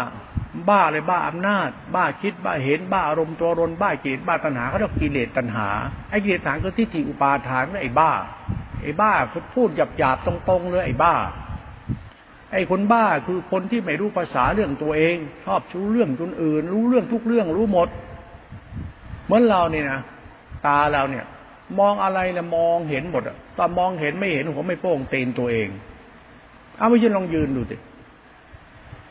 [0.68, 5.68] บ้าเลยบ้าอำนาจ บ้าคิดบ้าเห็นบ้าอารมณ์ตัวรนบ้ากิเลสบ้าตัณหาเขาเรียกกิเลสตัณหา
[6.10, 8.10] ไอกิเลสตัณหาคือทิฏฐิอุปาทานไอบ้า
[8.82, 11.14] ไอบ้าคือพูดหยาบหยาบตรงๆเลยไอบ้า
[12.52, 17.88] ไอคนบ้าคือคนที่ไม่รู้ภาษาเรื่องตัวเอง ชอบชู้เรื่องคนอื่น รู้เรื่องทุกเรื่องรู้หมด
[19.24, 20.00] เหมือนเราเนี่ยนะ
[20.66, 21.24] ตาเราเนี่ย
[21.78, 25.68] มองอะไรแล้วมองเห็นหมดอะตอนมองเห็นไม่เห็นหัวไม่โป้งเตนตัวเอง
[26.78, 27.76] เอาไม่ยืนลองยืนดูสิ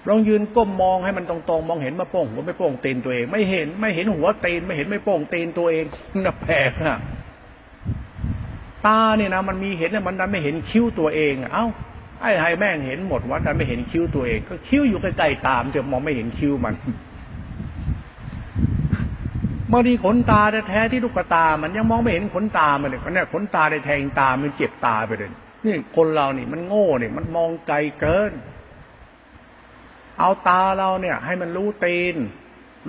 [0.09, 5.85] ลองยืนก้มมองให้มันตรงๆ มองเห็นมาโป้งหัวไม่โป้งตีนตัวเอง ไม่เห็นไม่เห็นหัวตีนไม่เห็นไม่โป้งตีนตัวเอง
[6.23, 6.97] น่าแปลกอะ
[8.85, 11.65] ตาเนี่ยนะมันมีเห็นแต่มันดันไม่เห็นคิ้วตัวเอง เอ้า
[12.21, 16.75] ไอ้ไฮแม่งเห็นหมดว่าแต่ไม่เห็นคิ้วตัวเอง ก็คิ้วอยู่ใกล้ๆตามจะมองไม่เห็นคิ้วมัน
[19.71, 25.31] บางทีขนตาแท้ที่ลูกตา มันยังมองไม่เห็นขนตามันเลยเนี่ยขนตาได้แทงตามันเจ็บตาไปเลย
[25.65, 28.31] นี่คนเรานี่มันโง่เนี่ยมันมองไกลเกิน
[30.19, 32.15] เอาตาเราเนี่ย ให้มันรู้ตีน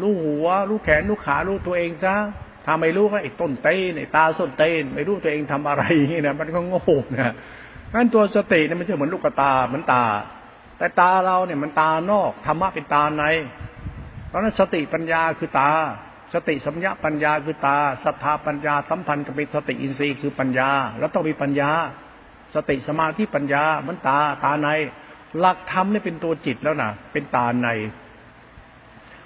[0.01, 2.17] รู้หัว รู้แขน รู้ขา รู้ตัวเองซะ
[2.65, 6.83] ถ้าไม่รู้ก็ไอ้ต้นเต้นไอ้ตาส้นเต้นไม่รู้ตัวเองทำอะไรนี่นะมันก็โง่
[7.15, 7.35] นะ
[7.93, 10.05] งั้นตัวสติเนี่ยมันจะเหมือนลูกตาเหมือนตา
[10.79, 13.25] แต่ตาเราเนี่ยมันตานอกธรรมะเป็นตาใน
[14.29, 15.71] เพราะนั้นสติปัญญาคือตา
[16.35, 21.71] สติสัมยาปัญญาคือตาศรัทธาปัญญาสัมพันธ์กับสติอินทรีย์คือปัญญา แล้วต้องมีปัญญา
[22.55, 24.69] สติสมาธิปัญญามันตาตาใน
[25.39, 27.69] หลักธรรมนี่เป็นตัวจิตแล้วนะเป็นตาใน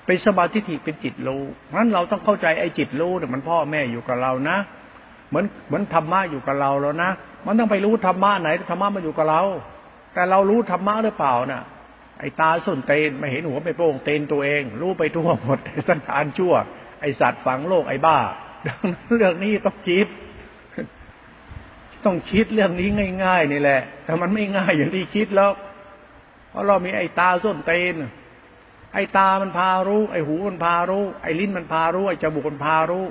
[0.06, 1.42] เป็นสมาธิเป็นจิตรู้
[1.74, 4.56] งั้นเราต้องเข้าใจไอ้จิตรู้เนี่ยมันพ่อแม่อยู่กับเรานะ
[5.28, 7.10] เหมือนเหมือนธรรมะอยู่กับเราแล้วนะ
[7.46, 9.42] มันต้องไปรู้ธรรมะไหนธรรมะมันอยู่กับเรา
[10.14, 11.62] แต่เรารู้ธรรมะหรือเปล่านะ่ะ
[12.20, 16.54] ไอ้ตาส้นเตนไม่เห็นหัวไม่โป้งเตนตัวเอง รู้ไปทั่วหมดสันฐานชั่ว
[17.00, 18.18] ไอสัตว์ฝังโลกไอ้บ้า
[18.66, 20.06] ดังนั้นเรื่องนี้ต้องคิด
[22.04, 22.88] ต้องคิดเรื่องนี้
[23.24, 25.50] ง่าย ๆ นี่แหละ แต่มันไม่ง่ายอย่างที่คิดแล้ว
[26.50, 27.94] เพราะเรามีไอ้ตาส้นเตน
[28.94, 33.04] ไอ้ตามันพารู้ ไอ้หูมันพารู้ ไอ้ลิ้นมันพารู้ ไอ้จมูกมันพารู้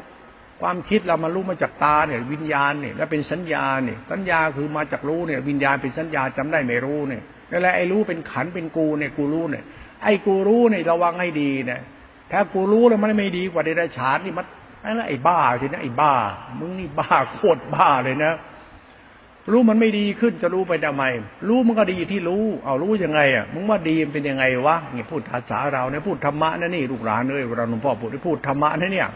[0.61, 7.21] ความคิดเรามารู้มาจากตาเนี่ย วิญญาณเนี่ยแล้วเป็นสัญญาเนี่ย สัญญาคือมาจากรู้เนี่ย วิญญาณเป็นสัญญาจำได้ไม่รู้เนี่ย
[7.51, 9.63] นั่นแหละไอ้รู้เป็นขันเป็นกูเนี่ยกูรู้เนี่ย
[10.03, 11.79] ไอ้กูรู้เนี่ยระวังให้ดีเนี่ย
[12.31, 14.45] ถ้ากูรู้แล้วมันไม่ดีกว่าเดรัจฉานนี่มัน
[15.07, 16.13] ไอ้บ้าทีนะไอ้บ้า
[16.59, 18.33] มึงนี่บ้าโคตรบ้าเลยนะ
[19.51, 21.03] รู้มันไม่ดีขึ้นจะรู้ไปทำไม
[21.47, 29.07] รู้มันก็ดีที่รู้ เอารู้ยังไงอะมึงว่าดีมันเป็นยังไงวะเนี่ยพูดภาษาเราเนี่ยพูดธรรมะนะนี่ลูกหลานเลยเราหลวงพ่อพูดพูดธรรมะนะเนี่ย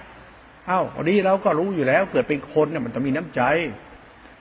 [0.67, 3.41] เอ้าดีเราก็รู้อยู่แล้ว เกิดเป็นคนเนี่ยมันต้องมีน้ำใจ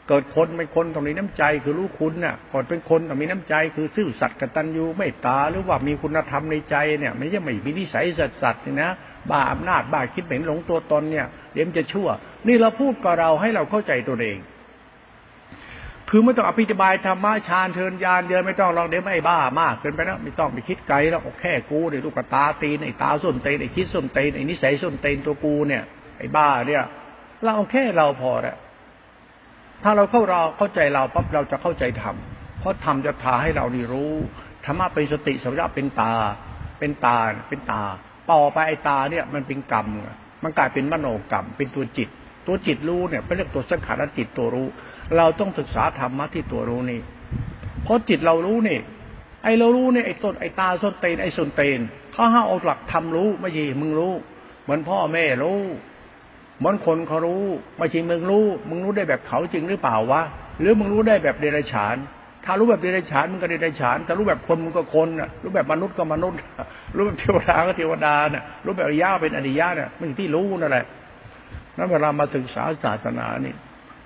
[0.08, 8.90] เกิดคนเป็นคนต้องมีน้ำใจคือรู้คุณน่ะก่อนเป็นคนต้องมีน้ำใจคือซื่อสัตย์กตัญญูไม่ตาหรือว่ามีคุณธรรมในใจเนี่ยไม่ใช่ไม่มีนิสัยสัตย์สัตย์นี่นะ
[9.30, 12.08] บ้าอำนาจบ้าคิดเหม็นหลงตัวตนเนี่ยเดี๋ยวมันจะชั่ว
[12.46, 14.38] นี่เราพูดกับเราให้เราเข้าใจตัวเอง
[16.14, 25.82] คือไม่ต้องอภิบายธรรมะฌานเทินยานเดินไม่ต้องลองเดี๋ยวไม่บ้ามากเกินไปแล้วไม่ต้องไปคิดไกลแล้วแค่กูเนี่ยลูกตาตีนไอ้ตาส้นเตนไอ้คิดส้นเตนไอ้นิสัยส้นเตนตัวกูเนี่ย
[26.18, 26.84] ไอ้บ้าเนี่ย
[27.44, 28.56] เราแค่เราพอแล้ว
[29.82, 32.16] ถ้าเราเข้าเราเข้าใจเราปั๊บเราจะเข้าใจธรรม
[32.60, 34.12] เพราะธรรมจะพาให้เรานี่รู้
[34.64, 36.12] ธรรมะเป็นสติสัมยาเป็นตา
[36.78, 37.16] เป็นตา
[37.48, 37.82] เป็นตา
[38.32, 39.86] ต่อไปไอ้ตาเนี่ยมันเป็นกรรม
[40.42, 42.08] มันกลายเป็นมโนกรรม เป็นตัวจิต
[42.46, 44.66] ตัวจิตรู้เนี่ยเป็นเรียกตัวสังขารจิตตัวรู้
[45.16, 47.00] เราต้องศึกษาธรรมะที่ตัวรู้นี่
[47.84, 48.78] เพราะจิตเรารู้นี่
[49.44, 51.80] ไอเรารู้เนี่ยไอต้นไอตาส้นเตนไอส้นเตน
[52.12, 54.14] เขาห้าเอาหลักทำรู้ไม่ใช่มึงรู้
[54.62, 55.60] เหมือนพ่อแม่รู้
[56.58, 57.44] เหมือนคนเขารู้
[57.78, 60.22] ไม่ใช่มึงรู้ มึงรู้ได้แบบเขาจริงหรือเปล่าวะ
[60.60, 61.96] หรือมึงรู้ได้แบบเดรัจฉาน
[62.44, 65.08] ถ้ารู้แบบเดรัจฉานมึงก็เดรัจฉานถ้ารู้แบบคนมึงก็คน
[65.42, 66.38] รู้แบบมนุษย์ก็มนุษย์
[66.96, 70.84] รู้แบบเทวดาก็เทวดาน่ะรู้แบบอริยะเป็นอริยะน่ะมันที่รู้นั่นแหละ
[71.76, 73.54] นั้นเวลามาศึกษาศาสนานี่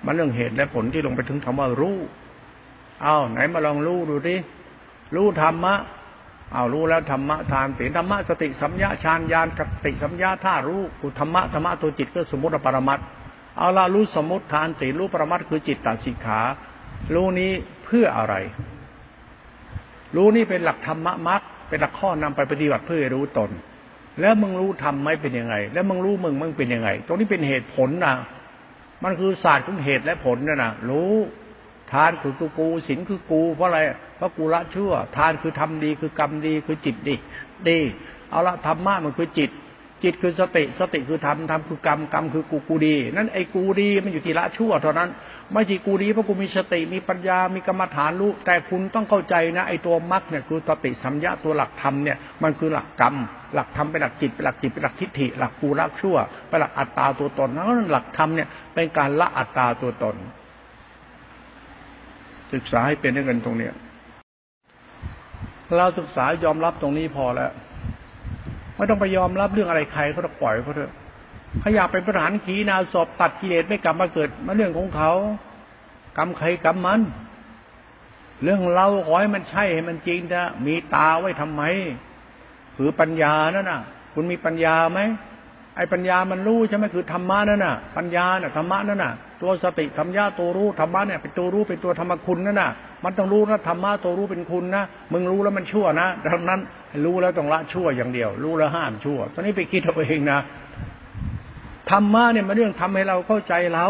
[0.05, 1.97] มันเรื่องเหตุและผลที่ลงไปถึงคำว่ารู้
[3.03, 4.35] เอาไหนมาลองรู้ดูดิ
[5.15, 5.75] รู้ธรรมะ
[6.53, 12.99] เอารู้แล้วธรรมะทานศีลธรรมะสติสัมยาฌานญาณสติสัมยาท่ารู้กุธรรมะธรรมะตัวจิตก็สมมติปรมัต
[13.57, 16.39] เอาละรู้สมมติทานศีลรู้ปรมัตคือจิตตัดสิกขา
[17.13, 17.51] รู้นี้
[17.85, 18.35] เพื่ออะไร
[20.15, 23.49] รู้นี่เป็นหลักธรรมะมรรคเป็นหลักข้อนำไปปฏิบัติเพื่อรู้ตน
[24.21, 28.15] แล้วมึงรู้ทำไหมเป็นยังไง แล้วมึงรู้มึงมึงเป็นยังไง ตรงนี้เป็นเหตุผลนะ
[29.03, 31.13] มันคือศาสตร์ของเหตุและผลนะ่นนะรู้
[31.91, 33.79] ทานคือกูกูศีลคือกู เพราะอะไร
[34.17, 37.15] เพราะกูละชั่ว ทานคือทำดีคือกรรมดีคือจิตดี
[37.69, 37.79] ดี
[38.29, 39.49] เอาละธรรมะมันคือจิต
[40.03, 45.09] จิตคือสติสติคือธรรมธรรมคือกรรมกรรมคือกูกูดี นั่นไอ้กูดีมันอยู่ที่ละชั่วเท่านั้น
[45.53, 53.15] ไม่ใช่กูดีเพราะกูมีสติมีปัญญามีกรรมฐานรู้แต่คุณต้องเข้าใจนะไอ้ตัวมรรคเนี่ยคือสติสัมยาตัวหลักธรรมเนี่ยมันคือหลักกรรม
[53.53, 60.15] หลักธรรมเป็นหลักจิตเป็นหลักจิตเป็นหลักทิฏฐิหลักกูรักชั่วเป็นหลักอัตตาตัวตนนั้นหลักธรรมเนี่ยเป็นการละอัตตาตัวตน
[62.53, 63.73] ศึกษาให้เป็นได้เงินตรงเนี้ย
[65.75, 67.51] เราศึกษายอมรับตรงนี้พอแล้ว
[68.77, 70.91] ไม่ต้องไปยอมรับเรื่องอะไรใครเขาจะปล่อยเขาเถอะ
[71.59, 75.11] เขาอยากเป็นประหารขีนาสอบตัดกิเลสไม่กลับมาเกิดมาเรื่องของเขา
[76.17, 77.01] กรรมใครกรรมมัน
[78.43, 81.61] เรื่องเราขอให้มันใช่ให้มันจริงนะมีตาไว้ทำไม
[82.77, 83.81] คือปัญญานั่นน่ะ
[84.13, 84.99] คุณมีปัญญาไหม
[85.77, 92.71] ไอ้ปัญญามันรู้ใช่ไหมคือธรรมะนั่นน่ะ ปัญญาน่ะธรรมะนั่นน่ะ ตัวสติธรรมญาตัวรู้ธรรมะเนี่ยเป็นตัวรู้เป็นตัวธรรมคุณนั่นน่ะ
[93.03, 96.59] มันต้องรู้นะธรรมะตัวรู้เป็นคุณนะมึงรู้แล้วมันชั่วนะดังนั้น
[97.05, 100.39] รู้แล้วต้องละชั่วอย่างเดียว รู้แล้วห้ามชั่ว ตอนนี้ไปคิดเอาเองนะ
[101.91, 103.87] ธรรมะเนี่ยมันเรื่องทำให้เราเข้าใจเรา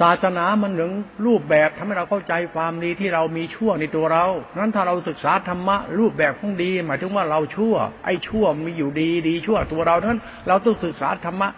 [0.00, 0.92] ศาสนามันถึง
[1.26, 4.26] รูปแบบทำให้เราเข้าใจความดีที่เรามีชั่วในตัวเรา
[4.58, 11.48] นั้นถ้าเราศึกษาธรรมะรูปแบบของดี หมายถึงว่าเราชั่ว ไอ้ชั่วมีอยู่ดีดีชั่วตัวเรานั้น เราต้องศึกษาธรรมะ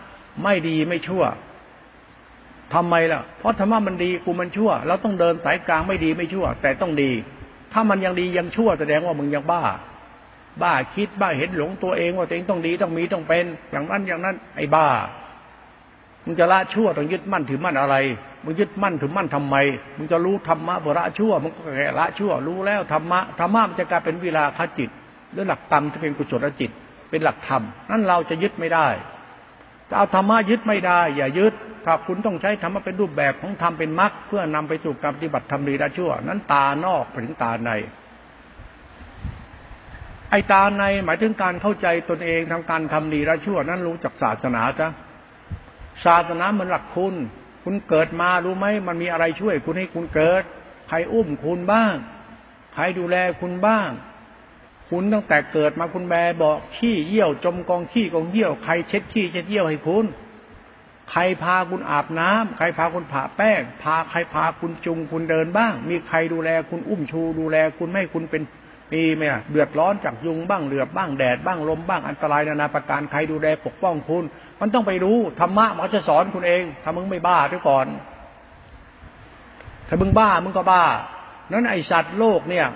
[0.42, 1.24] ไม่ดีไม่ชั่ว
[2.74, 7.10] ทำไมล่ะ เพราะธรรมะมันดีกูมันชั่ว เราต้องเดินสายกลางไม่ดีไม่ชั่ว แต่ต้องดี
[7.72, 9.62] ถ้ามันยังดียังชั่วแสดงว่ามึงยังบ้า
[10.62, 14.86] บ้าคิดบ้าเห็นหลงตัวเองว่าตัวเองต้องดีต้องมีต้องเป็น อย่างนั้นอย่างนั้น ไอ้บ้า
[16.26, 17.96] มึงจะละชั่วต้องยึดมั่นถือมั่นอะไร
[18.44, 19.56] มึงยึดมั่นถือมั่นทำไม
[19.96, 24.90] มึงจะรู้ธรรมะเพื่อละชั่ว มึงก็แค่ละชั่ว รู้แล้วธรรมะ ธรรมะมันจะกลายเป็นวิราคจิต
[25.32, 26.70] หรือหลักธรรมที่เป็นกุศลจิต
[27.10, 28.88] เป็นหลักธรรม นั่นเราจะยึดไม่ได้
[29.88, 31.54] จะเอาธรรมะยึดไม่ได้ อย่ายึด
[31.84, 37.70] ถ้าคุณต้องใช้ธรรมะเป็นรูปแบบของธรรมเป็นมรรคเพื่อนำไปสู่การปฏิบัติธรรมดีละชั่ว นั้นตานอกถึงตาใน
[40.30, 44.88] ไอตาในหมายถึงการเข้าใจตนเองทำการทำดีละชั่ว นั้นรู้จักศาสนาจ้ะ
[46.04, 47.14] ศาสนามันหลักคุณ
[47.64, 50.42] คุณเกิดมารู้ไหมมันมีอะไรช่วย คุณให้คุณเกิด
[50.88, 51.94] ใครอุ้มคุณบ้าง
[52.74, 53.90] ใครดูแลคุณบ้าง
[54.90, 60.06] คุณตั้งแต่เกิดมาคุณแม่บอกขี้เยี่ยว จมกองขี้กองเยี่ยว ใครเช็ดขี้เช็ดเยี่ยวให้คุณ
[61.10, 68.42] ใครพาคุณอาบน้ำใครพาคุณผ่าแป้ง พาใครพาคุณจุงคุณเดินบ้าง มีใครดูแลคุณอุ้มชู ดูแลคุณไม่คุณเป็น
[68.92, 74.24] มีไหมเดือดร้อนจากยุงบ้างเหลือบบ้างแดดบ้างลมบ้างอันตรายนานาประการใครดูแลปกป้องคุณ
[74.60, 77.86] มันต้องไปรู้ธรรมะมันจะสอนคุณเองถ้ามึงไม่บ้าด้วยก่อน
[79.88, 80.84] ถ้ามึงบ้ามึงก็บ้า
[81.50, 82.66] นั้นไอสัตว์โลกเนี่ย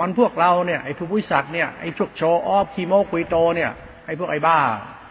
[0.00, 3.70] มันพวกเราเนี่ยไอผู้วิสัตว์เนี่ยไอพวกโชออฟคีโมคุยโตเนี่ย
[4.06, 4.58] ไอพวกไอบ้า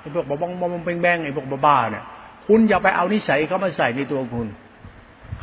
[0.02, 2.04] ไอพวกบองบองเบงแบงไอพวกบ้าเนี่ย
[2.48, 4.48] คุณอย่าไปเอานิสัยเขามาใส่ในตัวคุณ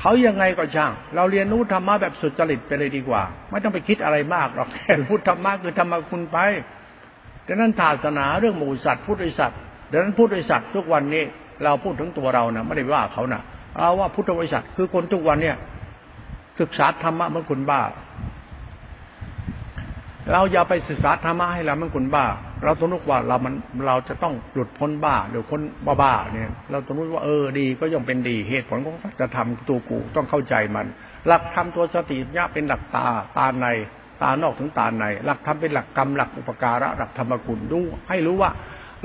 [0.01, 6.39] เขายังไงก็ช่าง เราเรียนรู้ธรรมะแบบสุดจริตไปเลยดีกว่า ไม่ต้องไปคิดอะไรมากหรอกแค่พูดธรรมะคือธรรมะคุณไป
[7.47, 9.59] ดังนั้นศาสนาเรื่องหมูสัตว์พุทธิสัตว์
[9.91, 11.25] ดังนั้นพุทธิสัตว์ทุกวันนี้
[11.65, 13.43] เราพูดถึงตัวเรานะไม่ได้ว่าเขานะ
[13.77, 15.57] เอาว่าพุทธบริษัทคือคนทุกวันเนี่ย
[16.61, 17.83] ศึกษาธรรมะเหมือนคนบ้า
[20.33, 22.27] เราอย่าไปศึกษาธรรมะให้เราเป็นคนบ้า
[22.65, 23.55] เราต้องรู้ว่าเรามัน
[23.87, 25.61] เราจะต้องหลุดพ้นบ้าหรือพ้น
[26.03, 30.87] บ้าเนี่ย เราต้องรู้ว่าเออดีก็ย่อมเป็นดีเหตุผลของจะทำตัวกูต้องเข้าใจมัน
[31.27, 33.07] หลักธรรมตัวสติญาเป็นหลักตา
[33.39, 33.67] ตาใน
[34.23, 38.51] ตานอกถึงตาใน หลักธรรมเป็นหลักกรรมหลักอุปการะหลักธรรมกุลดูให้รู้ว่า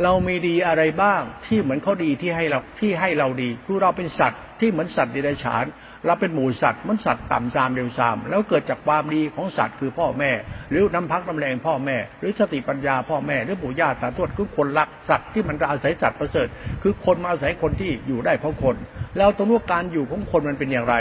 [0.03, 5.65] เรามีดีอะไรบ้างที่เหมือนเขาดีที่ให้เราที่ให้เราดีคือเราเป็นสัตว์ที่เหมือนสัตว์ดิเรกชัน
[6.05, 10.31] เราเป็นหมูสัตว์มันสัตว์ต่ำซามเร็วซาม แล้วเกิดจากความดีของสัตว์คือพ่อแม่
[10.69, 16.47] หรือน้ำพักน้ำแรงพ่อแม่ หรือสติปัญญาพ่อแม่ หรือปู่ย่าตาทวดคือคนรักสัตว์ที่มันอาศัยสัตว์ประเสริฐ
[16.81, 18.75] คือคนมาอาศัยคนที่อยู่ได้เพราะคน
[19.17, 20.95] แล้วตรงนู้การอยู่ของคนมันเป็นอย่างไร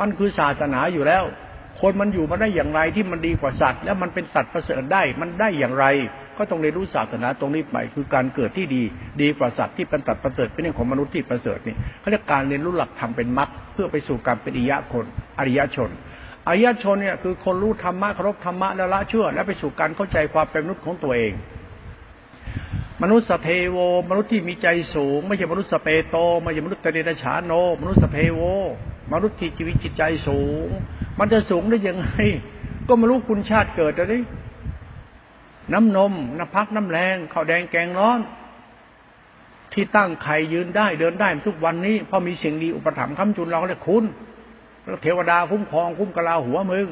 [0.00, 1.24] มันคือศาสนาอยู่แล้ว
[1.80, 5.86] คนมันอยู่มาได้อย่างไรที่มันดีกว่าสัตว์ แล้วมันเป็นสัตว์ประเสริฐได้มันได้อย่างไร
[6.42, 8.82] ก็ต้องเรียนรู้ศาสนาตรงนี้ไปคือการเกิดที่ดี
[9.20, 15.04] ดีกว่าสัตว์ที่เป็นตัดประเสริฐเป็นเรื่องของมนุษย์ที่ประเสริฐนี่เขาเรียกการเรียนรู้หลักธรรมเป็นมรรคเพื่อไปสู่การเป็นอิยะคน
[15.38, 15.90] อริยชน
[16.48, 21.32] อริยชนเนี่ยคือคนรู้ธรรมะเคารพธรรมะและละเชื่อ และไปสู่การเข้าใจความเป็นมนุษย์ของตัวเอง
[23.02, 23.76] มนุษย์สเพโว
[24.10, 28.40] มนุษย์ที่มีใจสูง ไม่ใช่มนุษย์สเปโตไม่ใช่มนุษย์เตเดชาโน มนุษย์สเพโว
[29.12, 30.68] มนุษย์ที่ชีวิตจิตใจสูง
[31.18, 32.10] มันจะสูงได้ยังไง
[32.88, 34.14] ก็ไม่รู้คุณชาติเกิดอะไร
[35.72, 38.20] น้ำนม น้ำพักน้ำแรงข้าวแดงแกงร้อน
[39.72, 44.04] ที่ตั้งไข่ยืนได้เดินได้ทุกวันนี้เพราะมีสิ่งดีอุปถัมภ์ค้ำจุนเราเรียกคุณ
[44.82, 46.86] แล้วเทวดาคุ้มครองคุ้มกะลาหัวมึง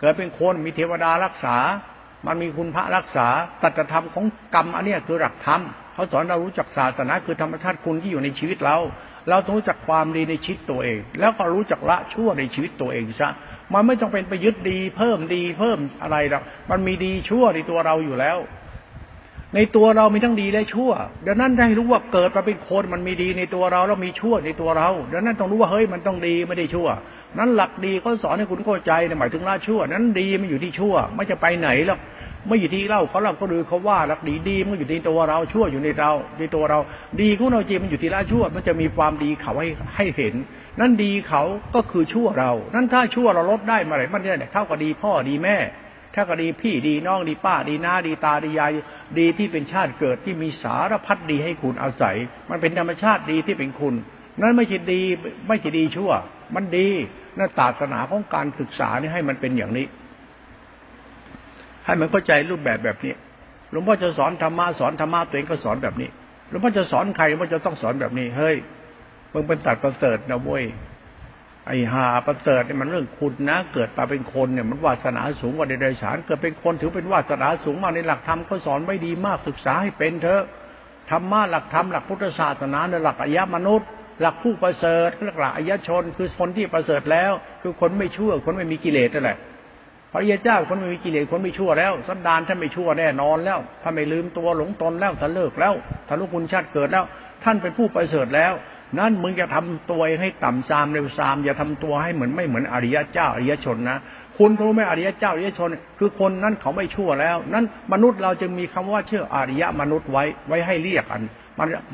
[0.00, 1.56] เกิดเป็นคนมีเทวดารักษา
[2.26, 3.26] มันมีคุณพระรักษา
[3.62, 5.60] ตัตธรรมของกรรมอันนี้คือหลักธรรม
[5.96, 8.76] เขาสอนเรารู้จักศาสนาคือธรรมชาติคุณที่อยู่ในชีวิตเรา
[9.28, 13.30] เราต้องรู้จักความดีในชีวิตตัวเอง แล้วก็รู้จักละชั่วในชีวิตตัวเองซะ
[13.74, 18.38] มันไม่ต้องเป็นไปยึดดี เพิ่มดีเพิ่มอะไรหรอกมันมีดีชั่วในตัวเราอยู่แล้ว
[19.54, 20.90] ในตัวเรามีทั้งดีและชั่ว
[21.26, 26.88] ดังนั้นให้รู้ว่าเกิดมาเป็นคนมันมีดีในตัวเราแล้วมีชั่วในตัวเราดังนั้นต้องรู้ว่าเฮ้ยมันต้องดีไม่ได้ชั่ว
[27.38, 31.98] นั้นหลักดีเขาสอนให้คุณเข้าใจหมายถึงละชั่ว นั้นดีมันอยู่ที่ชั่ว ไม่จะไปไหนหรอก
[32.46, 36.78] ไม่อยู่ที่เล่าเขาเล่าเขาดูเขาว่าหลักดีดีมันอยู่ในตัวเราชั่วอยู่ในเราในตัวเรา
[37.20, 40.34] ดีของเราจริงมันอยู่ที่ละชั่ว มันจะมีความดีเขาให้ให้เห็น
[40.80, 41.42] นั่นดีเขา
[41.74, 45.58] ก็คือชั่วเรา นั่นถ้าชั่วเราลดได้มาไหนมันเนี่ยเท่ากับดีพ่อดีแม่
[46.14, 48.72] ถ้าก็ดีพี่ดีน้องดีป้าดีน้าดีตาดียาย
[49.18, 52.16] ดีที่เป็นชาติเกิดที่มีสารพัดดีให้คุณอาศัย
[52.50, 53.94] มันเป็นธรรมชาติดีที่เป็นคุณ
[54.40, 55.02] นั่นไม่ใช่ดี
[55.48, 56.10] ไม่ใช่ดีชั่ว
[56.54, 56.88] มันดี
[57.38, 59.86] นั่นศาสนาของการศึกษานี่ให้มันเป็นอย่างนี้
[61.86, 63.14] ให้มันเข้าใจรูปแบบแบบนี้
[63.70, 66.08] หลวงพ่อจะสอนธรรมะสอนธรรมะตัวเองก็สอนแบบนี้
[66.48, 68.56] หลวงพ่อจะสอนใครหลวงพ่อจะต้องสอนแบบนี้ เฮ้ย
[69.32, 70.64] มึงเป็นสัตว์ประเสริฐนะเว้ย
[71.66, 80.42] ไอ้หาประเสริฐเนี่ยมันเรื่องคุณนะ เกิดมาเป็นคนเนี่ยมันวาสนาสูงกว่าเดรัจฉานเกิดเป็นคนถือเป็นวาสนาสูงมากในหลักธรรมก็สอนไม่ดีมากศึกษาให้เป็นเถอะ
[81.10, 83.88] ธรรมะหลักธรรมหลักพุทธศาสนาในหลักอายะมนุษย์
[84.20, 85.08] หลักผู้ประเสริฐ
[85.40, 89.38] หลักอายะชน คือคนที่ประเสริฐแล้ว คือคนไม่ชั่วคนไม่มีกิเลสนั่นแหละ
[90.20, 95.74] ระยาเจ้าคนไม่มีกิเลสคนไม่ชั่วแล้วสันดานท่านไม่ชั่วแน่นอนแล้วท่านไม่ลืมตัวหลงตนแล้วท่านเลิกแล้ว
[96.06, 97.04] ท่านรู้คุณชาติเกิดแล้ว
[97.44, 98.52] ท่านเป็นผู้ประเสริฐแล้ว
[98.98, 103.98] นั่นมึงจะทำตัวให้ต่ำซามเร็วซาม อย่าทำตัวให้เหมือนไม่เหมือนอริยะเจ้าอริยชนนะ
[104.38, 111.22] คุณรู้ไหมอริยเจ้าอริยชน คือคนนั้นเขาไม่ชั่วแล้ว นั้นมนุษย์เราจึงมีคำว่าเชื่ออริยมนุษย์ไว้ไว้ให้เรียกกัน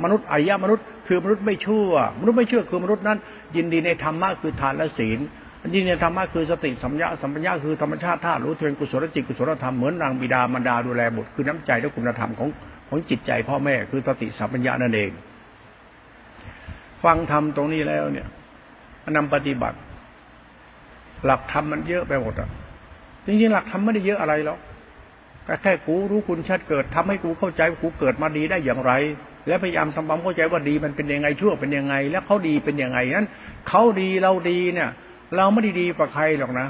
[0.02, 3.18] มนุษย์อริยมนุษย์คือมนุษย์ไม่ชั่ว มนุษย์ไม่ชื่อคือมนุษย์นั้น
[3.56, 5.18] ยินดีในธรรมะคือทานและศีล
[5.62, 12.48] ยินดีในธรรมะคือสติสัมยาสัมปัญญาคือธรรมชาติธาตุรู้เทวนกุศลจิตกุศลธรรมเหมือนนางบิดามารดาดูแลบุตรคือน้ำใจและคุณธรรมของ
[12.88, 15.10] ของจิตใจพ่อแม่คือสติสัมปัญญานั่นเอง
[17.04, 18.26] ฟังธรรมตรงนี้แล้วเนี่ย
[19.16, 19.78] นำปฏิบัติ
[21.24, 22.48] หลักธรรมมันเยอะไปหมดอะ
[23.26, 24.58] จริงๆหลักธรรมไม่ได้เยอะอะไรหรอก
[25.62, 28.92] แค่กูรู้คุณชัดเกิดทำให้กูเข้าใจว่ากูเกิดมาดีได้อย่างไร
[29.46, 33.28] และพยายามทำความเข้าใจว่าดีมันเป็นยังไงชั่วเป็นยังไง แล้วเขาดีเป็นยังไงนั้น
[33.68, 34.90] เขาดีเราดีเนี่ย
[35.36, 36.68] เราไม่ได้ดีกว่าใครหรอกนะ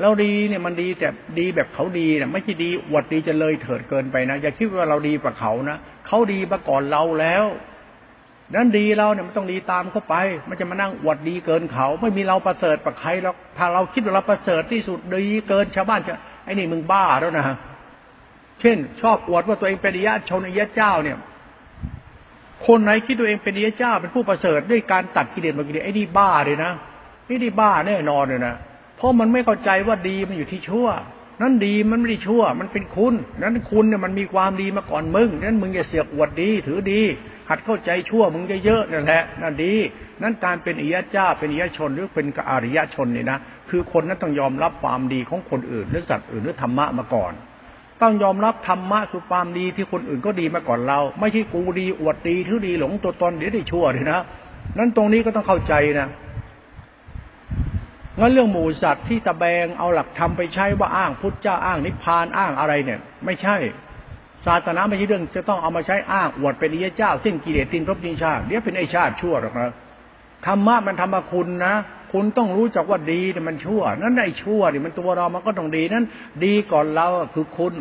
[0.00, 5.76] เราดีเนี่ยมันดีแต่ดีแบบเขาดีนี่ยไม่ใช่ดีอวดดีจะเลยเถิดเกินไปนะอย่าคิดว่าเราดีกว่าเขานะ
[6.06, 7.44] เขาดีมาก่อนเราแล้ว
[8.54, 10.14] นั้นดีเราเนี่ยมันต้องดีตามเข้าไป
[10.48, 16.12] มันจะมานั่งอวดดีเกินเขา ไม่มีเราประเสริฐกว่าใครหรอกถ้าเราคิดว่าเราประเสริฐที่สุดดีเกินชาวบ้านจะ
[16.44, 17.46] ไอ้นี่มึงบ้าแล้วนะ
[18.60, 21.16] เช่น ชอบอวดว่าตัวเองเป็นอริยะชนอริยะเจ้าเนี่ย
[22.66, 26.72] คนไหนคิดตัวเองเป็นอริยะเจ้าเป็นผู้ประเสริฐด้วยการตัดกิเลสมากิเลสไอ้นี่บ้าเลยนะ
[27.26, 28.54] ไอ้นี่บ้าแน่นอนเลยนะ
[28.96, 30.88] เพราะมันไม่เข้าใจว่าดีมันอยู่ที่ชั่ว
[31.42, 37.02] นั้นดีมันไม่ได้ชั่ว มันเป็นคุณ นั้นคุณเนี่ยมันมีความดีมาก่อนมึง นั้นมึงอย่าเสียกวดดี ถือดี
[37.48, 39.74] หัดเข้าใจชั่วมึงเยอะๆนั่นแหละนั่นดี
[40.22, 43.38] นั้นการเป็นอิยะเจ้า เป็นอิยะชนหรือเป็นอริยชนเนี่ยนะ
[43.70, 47.32] คือคนนั้นต้องยอมรับความดีของคนอื่นหรือสัตว์อื่นหรือธรรมะมาก่อน
[48.02, 54.20] ต้องยอมรับธรรมะคือความดีที่คนอื่นก็ดีมาก่อนเรา ไม่ใช่กูดีอวดดีถือดีหลงตัวตนเดี๋ยวได้ชั่วเลยนะ
[54.78, 56.08] นั้นตรงนี้ก็ต้องเข้าใจนะ
[58.18, 63.56] งั้นเรื่องหมูสัตว์ที่ตะแบงเอาหลักธรรมไปใช้ว่าอ้างพุทธเจ้าอ้างนิพพานอ้างอะไรเนี่ย ไม่ใช่
[64.46, 69.72] ศาสนาไม่ใช่เรื่องจะต้องเอามาใช้อ้างอวดเป็นอิยเจ้าสิ้นกิเลสตินรบดินชาติเดี๋ยวเป็นไอชาติชั่วหรอกนะ
[70.46, 71.74] ธรรมะมันธรรมคุณนะ
[72.12, 76.04] คุณต้องรู้จักว่าดีแต่มันชั่ว นั้นไอชั่วนี่มันตัวเรามันก็ต้องดีนั้น
[76.44, 77.74] ดีก่อนเราคือคุณ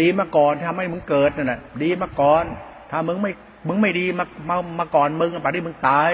[0.00, 2.44] ดีมาก่อนทำให้มึงเกิดนั่นแหละดีมาก่อน
[2.90, 3.32] ถ้ามึงไม่
[3.68, 6.10] มึงไม่ดีมามามาก่อนมึงป่านนี้มึงตาย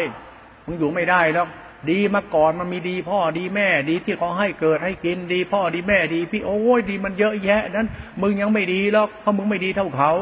[0.66, 1.46] มึงอยู่ไม่ได้แล้ว
[1.90, 7.88] ดีมาก่อนมันมีดีพ่อดีแม่ดีที่เขาให้เกิดให้กินดี พ่อดีแม่ดี พี่โอ้ยดีมันเยอะแยะ นั้น
[8.20, 10.12] มึงยังไม่ดีหรอกเพราะมึงไม่ดีเท่าเขา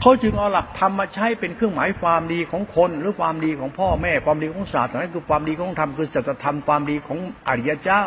[0.00, 8.02] เขาจึงเอาหลักธรรมมาใช้เป็นเครื่องหมายความดีของคนหรือความดีของพ่อแม่ความดีของศาสตร์นั่นคือความดีของธรรมคือสัจธรรมความดีของอริยเจ้า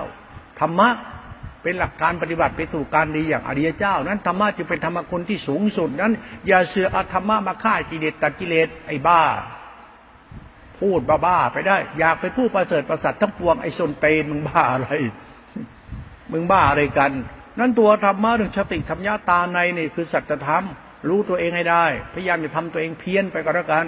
[0.59, 0.89] ธรรมะ
[1.63, 6.13] เป็นหลักการปฏิบัติไปสู่การดีอย่างอริยเจ้า นั้นธรรมะจึงเป็นธรรมคุณที่สูงสุดนั้น
[6.47, 9.21] อย่าเสืออาธรรมะมาฆ่ากิเลสตัดกิเลสไอ้บ้า
[10.81, 14.89] พูดบ้าๆไปได้ อยากไปพูดประเสริฐประสัททั้งปวงไอ้สนเตนมึงบ้าอะไร
[16.31, 17.11] มึงบ้าอะไรกัน
[17.59, 20.63] นั่นตัวธรรมะเรื่องสติธรรมญาตาในนี่คือสัจธรรม
[21.09, 23.85] รู้ตัวเองให้ได้ พยายามจะทำตัวเองเพี้ยนไปก็แล้วกัน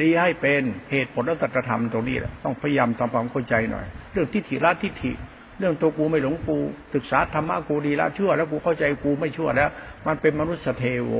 [0.00, 5.12] ดีให้เป็นเหตุผลและสัจธรรมตรงนี้แหละต้องพยายามทำความเข้าใจหน่อย เรื่องทิฏฐิละทิฏฐิ
[5.58, 6.56] เรื่องตัวกูไม่หลงกู
[6.94, 9.70] ศึกษาธรรมะกูดีละชั่วแล้วกูเข้าใจกูไม่ชั่วแล้ว
[10.06, 11.12] มันเป็นมนุษย์เทโว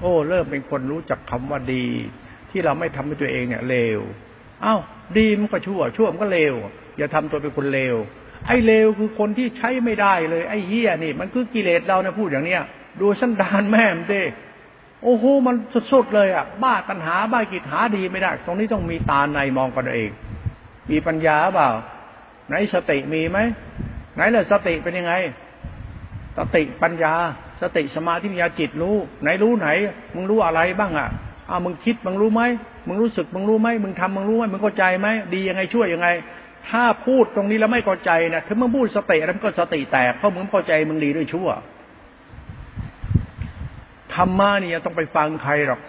[0.00, 1.84] โอ้ เริ่มเป็นคนรู้จักคำว่าดี
[2.52, 4.00] ที่เราไม่ทำให้ตัวเองเนี่ยเลว
[4.64, 4.80] อ้าว
[5.18, 6.54] ดีมันก็ชั่ว ชั่วมันก็เลว
[6.98, 7.96] อย่าทำตัวเป็นคนเลว
[8.46, 12.62] ไอ้เลวคือคนที่ใช้ไม่ได้เลย ไอ้เฮี้ยนี่ มันคือกิเลสเราเนี่ยพูดอย่างเนี้ย
[13.00, 14.22] ดูสันดานแม่มเด้
[15.02, 15.56] โอ้โหมัน
[15.92, 20.10] สุดๆเลยอะบ้าตัณหาบ้ากิจหาดีไม่ได้ ตรงนี้ต้องมีตาในมองกันเอง
[20.90, 21.68] มีปัญญาเปล่า
[22.48, 23.38] ไหนสติมีไหม
[24.14, 25.14] ไหนล่ะสติเป็นยังไง
[26.38, 27.14] สติปัญญา
[27.60, 29.68] สติสมาธิปัญญาจิตรู้ ไหนรู้ไหน
[30.14, 31.08] มึงรู้อะไรบ้างอะ
[31.52, 32.42] อ้ามึงคิดมึงรู้ไหม
[32.88, 36.08] มึงรู้สึกมึงรู้ไหมมึงทำมึงรู้ไหมมึงเข้าใจไหมดียังไงช่วยยังไง
[36.70, 41.48] ถ้าพูดตรงนี้แล้วไม่เข้าใจนะถ้ามึงพูดสติแล้วมันก็สติแตกเพราะมึงเข้าใจมึงดีด้วยชั่ว
[44.14, 45.80] ธรรมะนี่ต้องไปฟังใครหรอก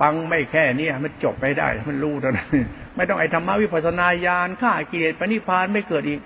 [0.00, 2.48] ฟังไม่แค่นี้มันจบไปได้ มันรู้เท่านั้น
[2.96, 6.20] ไม่ต้องไอ้ธรรมะวิปัสสนาญาณฆ่ากิเลสปณิพานไม่เกิดอีก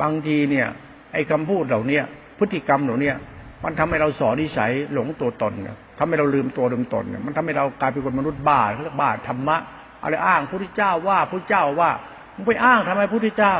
[0.00, 0.66] บางทีเนี่ย
[1.12, 2.00] ไอ้คำพูดเหล่านี้
[2.38, 3.12] พฤติกรรมเหล่านี้
[3.64, 9.56] มันทำให้เราสอนนิสัยหลงตัวตนเนี่ย ทำให้เราลืมตัวลืมตนเนี่ยมันทำให้เรากลายเป็นคนมนุษย์บ้าเรียกบ้าธรรมะ
[10.02, 11.90] อะไรอ้างพระพุทธเจ้าว่าพระเจ้าว่า
[12.36, 13.56] มึงไปอ้างทำไมพระพุทธเจ้า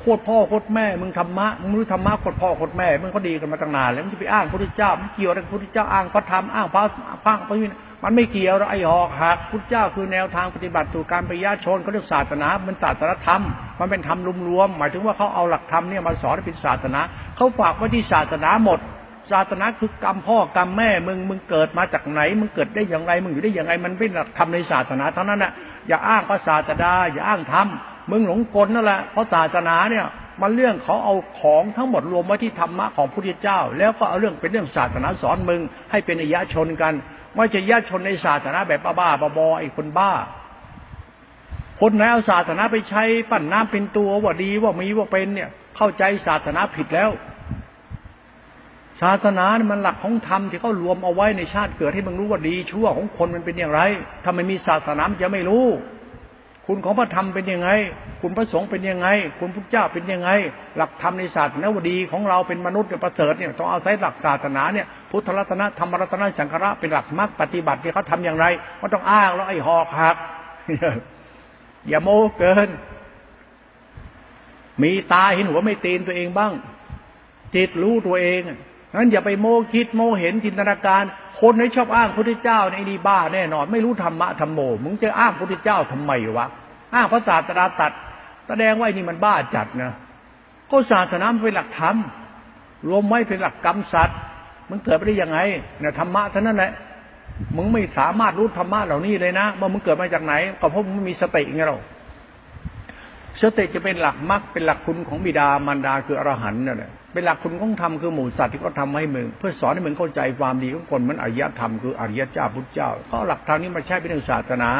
[0.00, 6.82] โคตรพ่อโคตรแม่ มึงธรรมะมึงรู้ธรรมะโคตรพ่อโคตรแม่ มึงก็ดีกันมาตั้งนานแล้วมึงจะไปอ้างพระพุทธเจ้ามันเกี่ยวอะไรพระพุทธเจ้าอ้างพระธรรมอ้างพระ
[7.24, 7.74] พระพระวิน
[8.04, 13.42] มันไม่เกี่ยวแล้วไอ้หอกหักพุทธเจ้าคือแนวทางปฏิบัติสู่การปริยาชนเขาเรียกศาสนามันศาสนธรรม
[13.80, 17.00] มันเป็นธรรมรวมๆหมายถึงว่าเขาเอาหลักธรรมเนี่ยมาสอนเป็นศาสนา
[17.36, 18.80] เขาฝากไว้ที่ศาสนาหมด
[19.32, 25.52] ศาสนาคือกรรมพ่อกรรมแม่มึงมึงเกิดมาจากไหน มึงเกิดได้อย่างไร มึงอยู่ได้อย่างไรมันเป็นหลักธรรมในศาสนาเท่านั้นแหละ
[25.88, 27.66] อย่าอ้างพระศาสดาอย่าอ้างธรรม
[28.10, 30.06] มึงหลงกลนั่นแหละเพราะศาสนาเนี่ย
[30.40, 35.60] มันเรื่องเขาเอาของทั้งหมดรวมไว้ที่ธรรมะของพระพุทธเจ้า แล้วก็เอาเรื่องเป็นเรื่องศาสนาสอนมึง
[35.90, 36.92] ให้เป็นอิยะชนกัน
[37.36, 40.12] ไม่ใช่ญาชนในศาสนาแบบบ้าบ้าบอไอ้คนบ้า
[41.80, 47.10] คนไหนเอาศาสนาไปใช้ปั้นน้ำเป็นตัวว่าดีว่ามีว่าเป็นเนี่ย เข้าใจศาสนาผิดแล้ว
[49.00, 53.80] ศาสนาเนี่ยมันหลักของธรรมที่เขารวมเอาไว้ในชาติเกิดให้มึงรู้ว่าดีชั่วของคนมันเป็นอย่างไร
[54.24, 55.66] ถ้าไม่มีศาสนาจะไม่รู้
[56.66, 57.70] คุณของพระธรรมเป็นยังไง
[58.20, 60.30] คุณพระสงฆ์เป็นยังไง คุณพระเจ้าเป็นยังไง
[60.76, 68.46] หลักธรรมในศาสนาวดีของเราเป็นมนุษย์เนี่ยประเสริฐเนี่ยต้องเอาใช้หลักศาสนาเนี่ยพุทธรัตนะธรรมรัตนะสังฆระเป็นหลักมรรคปฏิบัติที่เขาทำอย่างไร
[68.80, 70.16] ก็ต้องอ้างแล้วไอ้หอกหัก
[71.88, 72.68] อย่าโม้เกิน
[74.82, 76.52] มีตาเห็นหัวไม่ตีนตัวเองบ้าง
[77.54, 78.42] จิตรู้ตัวเอง
[78.94, 81.02] นั้นอย่าไปโม้คิดโม้เห็นจินตนาการ
[81.40, 86.46] คนที่ชอบอ้างพระพุทธเจ้าในนี่บ้าแน่นอน ไม่รู้ธรรมะธรรมโมมึงจะอ้างพระพุทธเจ้าทำไมวะ
[86.94, 87.92] อ้างพระศาสดาตัด
[88.46, 89.92] แสดงว่านี่มันบ้าจัดนะ
[90.70, 91.96] ก็ศาสนาเป็นหลักธรรม
[92.88, 94.18] รวมไว้เป็นหลักกรรมสัตว์
[94.70, 95.38] มันเกิดไปได้ยังไง
[95.80, 96.72] เนี่ยธรรมะเท่านั้นแหละ
[97.56, 101.78] มึงไม่สามารถรู้ธรรมะเหล่านี้เลยนะว่ามึงเกิดมาจากไหนก็เพราะมึงไม่มีสติไงเรา
[103.42, 114.70] สติจะเป็นหลักมรรคเป็นหลักคุณของบิดามารดาคืออรหันต์นั่นแหละเป็นหลักคุณของธรรมคือหมู่สัตว์ที่เขาทาให้มึง เพื่อสอนให้มึงเข้าใจความดีของคนเหมือนอริยธรรมคืออริยเจ้าพุทธเจ้าเพราะหลักทางนี้มาใช้เป็นเรื่องศาสนา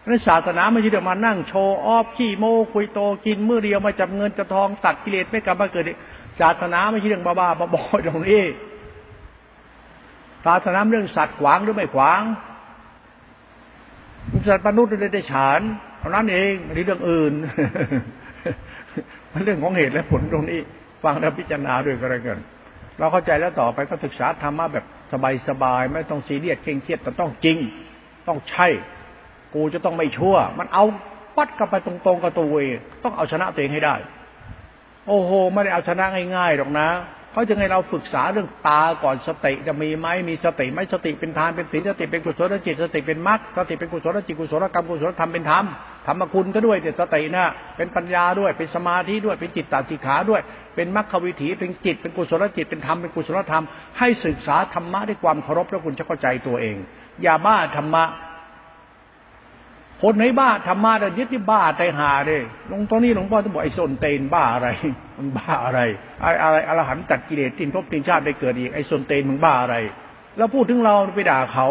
[0.00, 5.84] เพราะศาสนาไม่ใช่เดี๋ยวมานั่งโชว์ออฟขี้โม้คุยโตกินมือเดียวมาจับเงินจะทองตัดกิเลสไม่กลับมาเกิด
[6.40, 8.42] ศาสนาไม่ใช่เรื่องบ้าๆบอๆตรงนี้
[10.46, 12.22] ศาสนาเรื่องสัตว์ขวางหรือไม่ขวาง
[14.48, 15.60] สัตว์มนุษย์เลยได้ฉาน
[16.06, 17.32] ท่านั้นเองไม่ใช่เรื่องอื่น
[19.32, 20.60] มันเรื่องของเหตุและผลตรงนี้
[21.04, 22.38] ฟังแล้วพิจารณาด้วยก็แล้วกัน
[22.98, 24.84] เราเข้าใจแล้วต่อไปก็ศึกษาธรรมะแบบ
[25.48, 27.58] สบายๆไม่ต้องซีเรียสเคร่งเครียดแต่ต้องจริง
[28.28, 28.68] ต้องใช่
[29.54, 30.84] กูจะต้องไม่ชั่ว มันเอา
[31.36, 33.94] ปัดกลับไปตรงๆกับตัวเองต้องเอาชนะตัวเองให้ได้
[35.06, 36.04] โอ้โห ไม่ได้เอาชนะ
[36.36, 36.88] ง่ายๆหรอกนะ
[37.34, 45.64] เขาจะให้เราฝึกษาเรื่องตาก่อนสติจะมีไหมมีสติไหมสติเป็นทานเป็นศีลสติเป็นกุศลจิตสติเป็นมรรคสติเป็นกุศลจิตกุศลกรรมกุศลธรรมเป็นธรรม
[46.06, 50.40] ธรรมคุณก็ด้วยแต่สตินะเป็นปัญญาด้วยเป็นสมาธิด้วยเป็นจิตตาสิขาด้วย
[50.74, 53.64] เป็นมรรควิถีเป็นจิตเป็นกุศลจิตเป็นธรรมเป็นกุศลธรรม
[53.98, 56.76] ให้ศึกษาธรรมะด้วยความเคารพแล้วคุณจะเข้าใจตัวเอง
[57.22, 58.04] อย่าบ้าธรรมะ
[60.06, 64.68] คนไหนบ้าธรรมะแต่ยึดที่บ้าใจหาเลยลงตอนนี้หลวงพ่อจะบอกไอ้สนเตนบ้าอะไร
[65.16, 65.80] มันบ้าอะไร
[66.20, 69.76] ไอ้อะไรอรหันตัดกิเลสตินพบตินชาติได้เกิดอีกไอ้สนเตนมึงบ้าอะไร
[70.36, 71.66] แล้วพูดถึงเราไปด่าเขา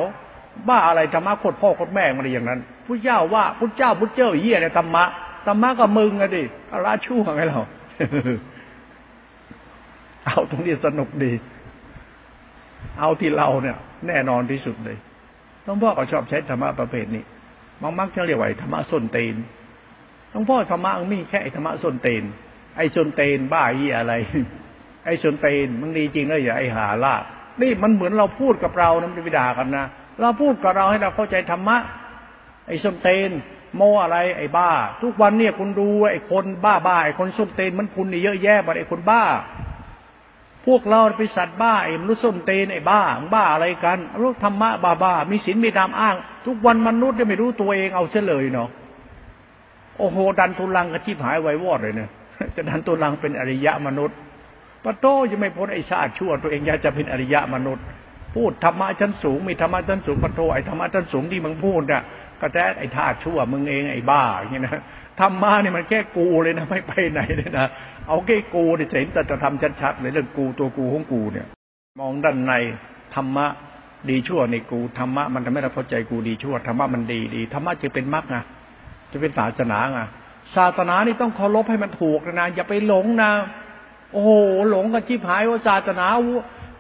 [0.69, 5.03] บ้าอะไรธรรมะโคตรพ่อโคตรแม่มาอะไรอย่างนั้นพุทธเจ้าว่าพุทธเจ้าพุทธเจ้าเยี่ยนธรรมะ
[5.47, 7.61] ธรรมะก็มึงอะดิอะไรชั่วไงเรา
[10.25, 11.31] เอาตรงนี้สนุกดี
[12.99, 13.77] เอาที่เราเนี่ย
[14.07, 14.97] แน่นอนที่สุดเลย
[15.65, 17.23] ต้องพ่อก็ชอบใช้ธรรมะประเภทนี้
[17.83, 19.35] บางมักจะเรียกว่าธรรมะส้นเตน
[20.31, 22.23] หลวงพ่อธรรมะมีแค่ธรรมะส้นเตน
[22.77, 24.13] ไอ้ส้นเตนบ้ายี่อะไร
[25.05, 27.15] ไอ้ส้นเตนมันดีจริงแล้วอย่าไอ้หาล่า
[27.61, 29.85] นี่มันเหมือนเราพูดกับเรานะมันไปด่ากันนะ
[30.21, 31.77] เราพูดกับเราให้เราเข้าใจธรรมะ
[32.67, 33.29] ไอ้ส้นเตน
[33.75, 34.69] โมอะไรไอ้บ้า
[35.01, 39.23] ทุกวันเนี่ยคุณดูไอ้คนบ้าบ้าไอ้คนส้นเตนมันคุณนี่เยอะแยะบัดไอ้คนบ้า
[40.67, 43.01] พวกเราไปสัตว์บ้าไอ้มนุษย์ส้นเตนไอ้บ้า
[43.33, 48.69] บ้าอะไรกันรู้ธรรมะบ้าบ้ามีศีลมีธรรมอ้าง ทุกวันมนุษย์จะไม่รู้ตัวเองเอาเฉลยเนาะ
[49.97, 52.09] โอ้โห ดันทุลังกระชิบหายไววอดเลยเนี่ย
[52.55, 54.15] จะดันทุลังเป็นอริยะมนุษย์
[54.83, 57.83] ปะโตจะไม่พ้นไอ้ชาติชั่ว ตัวเองอยากจะเป็นอริยะมนุษย์
[58.35, 62.03] พูดธรรมะชั้นสูงมีธรรมะชั้นสูงปะโตไอ้ธรรมะชั้นสูงที่มึงพูดน่ะ
[62.43, 64.81] ก็แท้ไอ้ธาตุชั่วมึงเองไอ้บ้าอย่างนี้นะ
[65.19, 67.67] ธรรมะนี่มันแค่กูเลยนะไม่ไปไหนเลยนะ
[68.07, 71.47] เอาแค่กูเนี่ยเห็นแต่จะทำชัดๆเลยเรื่องกูตัวกูของกูเนี่ย
[71.99, 72.53] มองด้านใน
[73.15, 73.45] ธรรมะ
[74.09, 78.37] ดีชั่วในกูธรรมะมันทำให้เราเข้าใจกูดีชั่วธรรมะมันดีดีธรรมะจะเป็นมรรคไง
[79.11, 79.99] จะเป็นศาสนาไง
[80.55, 83.31] ศาสนานี่ต้องเคารพให้มันถูกนะอย่าไปหลงนะ
[84.11, 84.31] โอ้โห
[84.69, 86.05] หลงกันชิบหายว่าศาสนา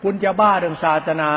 [0.03, 1.31] คุณจะบ้าเรื่องศาสนา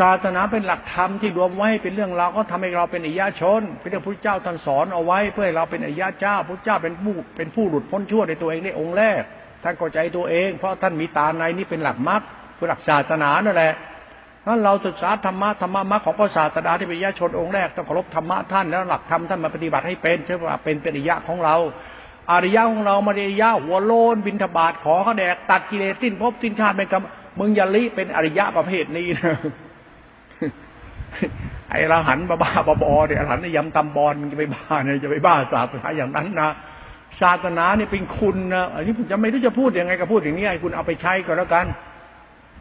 [0.00, 9.22] ศาสนาเป็นหลักธรรมที่รวมไว้เป็นเรื่องเราก็ทำให้เราเป็นอิยาชน เป็นเรื่องพระเจ้าท่านสอนเอาไว้เพื่อให้เราเป็นอิยาเจ้าพระเจ้าเป็นผู้เป็นผู้หลุดพ้นชั่วในตัวเองในองค์แรก
[9.62, 12.22] ท่านเข้าใจตัวเอง เพราะท่านมีตาในนี่เป็นหลักมรรค
[12.56, 13.74] คือหลักศาสนานั่นแหละ
[14.46, 21.56] นั้นเราศึกษาธรรมะธรรมะมรรคของพระศาสดาที่เป็นญาชนองค์แรกต้องเคารพธรรมะท่านแล้วหลักธรรมท่านมาปฏิบัติให้เป็นใช่ว่าเป็นเป็นอริยะของเรา
[22.32, 27.02] อริยะของเรามาอริยะหัวโลนบินทบาทขอเขาแดกตัดกิเลสสิ้นภพสิ้นชาติเป็นกรรม
[27.38, 29.36] มึงอย่าลิเป็นอริยะประเภทนี้นะ
[31.70, 36.50] ไอ้เราหันบ้าบ้าบอเนี่ยหันยำตำบอลมันจะไปบ้าเนี่ยจะไปบ้าศาสนาอย่างนั้นนะ
[37.22, 41.66] ศาสนาเนี่ยเป็นคุณนะอันนี้ผมจะไม่รู้จะพูดยังไงก็พูดอย่างนี้ไอ้คุณเอาไปใช้ก็แล้วกัน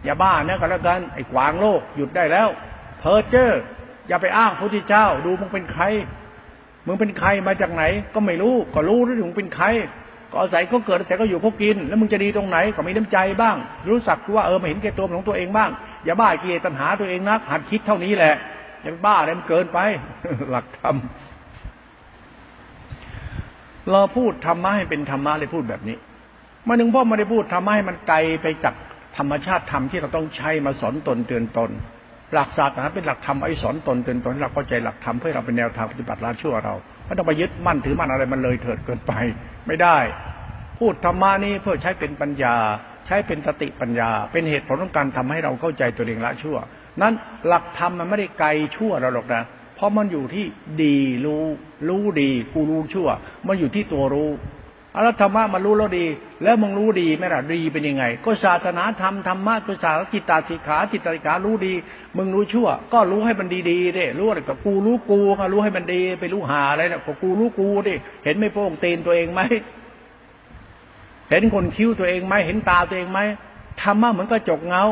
[0.04, 2.48] อย่าบ้านะก็แล้วกัน ไอ้ขวางโลกหยุดได้แล้ว
[3.00, 3.62] เพอเจอร์
[4.08, 5.84] อย่าไปอ้างพระพุทธเจ้า ดูมึงเป็นใคร
[6.88, 7.84] มึงเป็นใครมาจากไหน
[8.14, 9.66] ก็ไม่รู้ก็รู้แล้วมึงเป็นใคร
[10.32, 13.56] ก็อาศัยเขาเกิดแต่ก็อยู่เขากิน แล้วมึงจะดีตรงไหนก็มีน้ำใจบ้าง
[13.90, 15.70] รู้สักว่าเออมาเห็นแก่ตัวของตัวเองบ้าง
[16.06, 18.36] อย่าบ้ากิเลสตัณหาตัวเองนักหัดคิดเท่านี้แหละ
[18.82, 19.80] อย่าบ้าอะไรมันเกินไป
[20.52, 20.96] หลักธรรม
[23.92, 25.98] เราพูดธรรมะให้เป็นธรรมะเลยพูดแบบนี้
[26.68, 28.76] มาหนึ่งพ่อไม่ได้พูดธรรมะให้มันไกลไปจาก
[29.18, 31.72] ธรรมชาติธรรมที่เราต้องใช้มาสอนตนเตือนตน
[32.34, 36.74] หลักศาสนาเป็นหลักธรรมไอ้สอนตนเตือนตนเราเข้าใจหลักธรรมเพื่อเราเป็นแนวทางปฏิบัติละชั่วเรา
[37.06, 39.14] ไม่ต้องไปยึดมั่นถือมั่นอะไรมันเลยเถิดเกินไป
[39.68, 39.98] ไม่ได้
[40.80, 42.56] พูดธรรมะนี้เพื่อใช้เป็นปัญญา
[43.08, 46.58] ใช้เป็นสติปัญญา เป็นเหตุผลของการทำให้เราเข้าใจตัวเองละชั่ว
[47.02, 47.14] นั้น
[47.48, 49.44] หลักธรรมมันไม่ได้ไกลชั่วเราหรอกนะ
[49.76, 50.46] เพราะมันอยู่ที่
[50.84, 51.44] ดีรู้
[51.88, 53.08] รู้ดีกูรู้ชั่ว
[53.48, 54.30] มันอยู่ที่ตัวรู้
[54.96, 56.06] อรัธรรมะมันรู้แล้วดี
[56.44, 61.74] แล้วมึงรู้ดีไหมล่ะดีเป็นยังไง ก็ศาสนาธรรมธรรมะก็ศาสจิตตาสิขาจิตตาสิขารู้ดี
[62.18, 67.94] มึงรู้ชั่ว ก็รู้ให้มันดีๆดิรู้อะไรกับกูรู้กูก็รู้ให้มันดี ไปรู้หาอะไรนะก็กูรู้กูดิ
[68.24, 69.42] เห็นไม่โป้งตีนตัวเองไหม
[71.30, 73.20] เห็นคนคิ้วตัวเองไหมเห็นตาตัวเองไหม
[73.82, 74.86] ธรรมะเหมือนกระจกเงา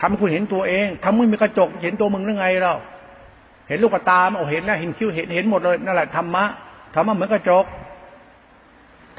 [0.00, 2.74] ทำคุณเห็นตัวเองทำมึงมีกระจกเห็นตัวมึงได้ไงเรา
[3.68, 6.44] เห็นลูกตาโอ้เห็นแล้วเห็นคิ้วเห็นเห็นหมดเลยนั่นแหละธรรมะ
[6.94, 7.64] ธรรมะเหมือนกระจก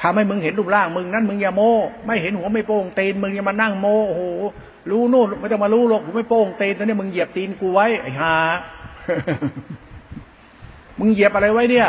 [0.02, 1.72] ทำให้มึงเห็นรูปร่างมึงนั้นมึงอย่าโม้
[2.06, 4.24] ไม่เห็นหัวไม่โป้งตีนมึงอย่ามานั่งโม้โอ้โห
[4.90, 8.34] รู้นู่นไม่ต้องมารู้หรอกหัวไม่โป้งตีนตอนนี้มึงเหยียบตีนกูไว้ไอ้ห่า
[11.00, 11.88] มึงเหยียบอะไรไว้เนี่ย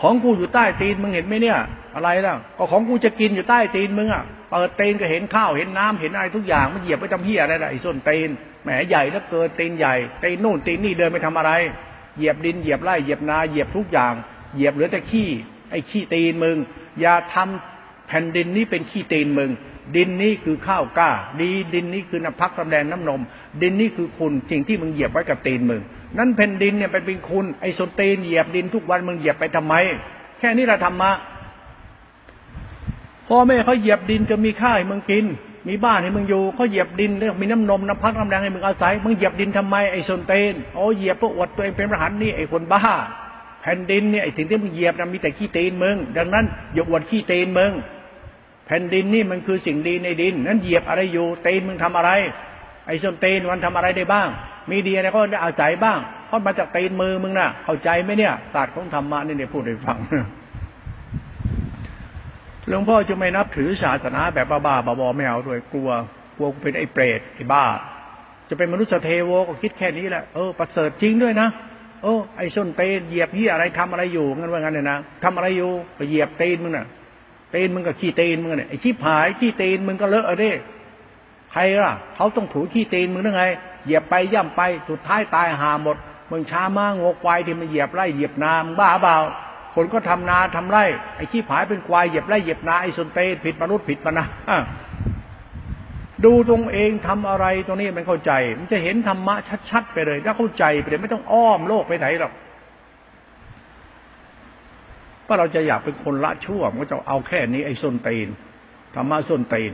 [0.00, 1.58] ของกูอยู่ใต้ตีนมึงเห็นไหมเนี่ย
[1.94, 8.28] อะไรล่ะ ก็ของกูจะกินอยู่ใต้ตีนมึงอะ เปิดตีนก็เห็นข้าว เห็นน้ำเห็นอะไรทุกอย่าง มันเหยียบไปทำเพี้ยอะไรล่ะไอ้ส้นตีน
[8.62, 11.52] แหมใหญ่แล้วเกินตีนใหญ่ ตีนนู่นตีนนี่เดินไปทำอะไร
[12.16, 14.14] เหยียบดินเหยียบไร่เหยียบนาเหยียบทุกอย่าง
[14.54, 15.28] เหยียบเหลือแต่ขี้
[15.70, 16.56] ไอ้ขี้ตีนมึง
[17.00, 19.50] อย่าทำแผ่นดินนี้เป็นขี้ตีนมึง
[19.96, 21.10] ดินนี้คือข้าวกล้า
[21.40, 23.20] ดีดินนี้คือน้ำพักน้ำแดงน้ำนม
[23.62, 25.82] ดินนี้คือคุณสิ่งที่มึงเหยียบไว้กับตีนมึง
[26.18, 29.74] นั่นแผ่นดินเนี่ยเป็นคุณ ไอ้สนตีนเหยียบดินทุกวันมึงเหยียบไปทำไม
[30.38, 31.10] แค่นี้เราทำมา
[33.30, 35.24] พ่อแม่เขาเหยียบดินจะมีข้าวให้มึงกิน
[35.68, 42.80] มีบ้านให้มึงอยู่เขาเหยียบดินเรื่องมีน้ำนมน้ำพักน้ำแดงให้มึงอาศัยมึงเหยียบดินทำไมไอ้สนเตนโอ้เหยียบเพื่ออวดตัวเองเป็นพระหันนี่ไอ้คนบ้า
[43.62, 47.72] แผ่นดินเนี่ยไอ้สิ่งที่มึงเหยียบนะมีแต่ขี้เตนมึง ดังนั้นอย่าอวดขี้เตนมึง
[48.66, 52.10] แผ่นดินนี่มันคือสิ่งดีในดิน นั้นเหยียบอะไรอยู่เตนมึงทำอะไร
[52.86, 54.28] ไอ้ส้นตีนมันทำอะไรได้บ้าง
[54.70, 59.98] มีดีอะไรก็ได้อาศัยบ้างเพราะมาจากเตนมือมึงน่ะ เข้าใจไหมเนี่ยศาสตร์ของธรรมะนี่เนี่ยพูดให้ฟัง
[62.70, 65.90] หลวงพ่อจะไม่นับถือศาสนาแบบบ้าๆบอๆไม่เอาด้วยกลัว
[66.36, 67.64] กลัวเป็นไอ้เปรตไอ้บ้า
[68.48, 71.48] จะเป็นมนุษย์เทโวก็คิดแค่นี้แหละเออประเสริฐจริงด้วยนะ
[72.02, 76.86] โอ้ไอ้ส้นเตนเหยียบที่อะไรทำอะไรอยู่งั้นว่างั้นเนี่ยนะทำอะไรอยู่ไปเหยียบเตนมึงน่ะ
[77.52, 80.52] เตนมึงก็ขี้เตนมึงเนี่ยไอ้ชิบหายขี้เตนมึงก็เลอะเด้
[81.52, 83.44] ใครล่ะเขาต้องถูขี้เตนมึงได้ไง
[83.84, 85.96] เหยียบไปย่ำไปสุดท้ายตายหาหมด
[86.30, 89.16] มึงช้ามากงกควายที่มันเหยียบไร่เหยียบนามบ้าเปล่า
[89.74, 90.84] คนก็ทำนาทำไร่
[91.16, 94.26] ไอ้ขี้ผายเป็นควายเหยียบไร่เหยียบนาไอ้สนเตนผิดมนุษย์ผิดปนะ
[96.24, 99.34] ดูตรงเองทำอะไรตรงนี้มันเข้าใจ มันจะเห็นธรรมะ
[99.70, 102.32] ชัดๆไปเลยถ้าเข้าใจไปเลยไม่ต้องอ้อมโลกไปไหนหรอก
[105.26, 108.28] ว่าเราจะอยากเป็นคนละชั่วมันก็จะเอาแค่นี้ไอ้ส้นตีน
[108.94, 109.72] ธรรมะส้นตีน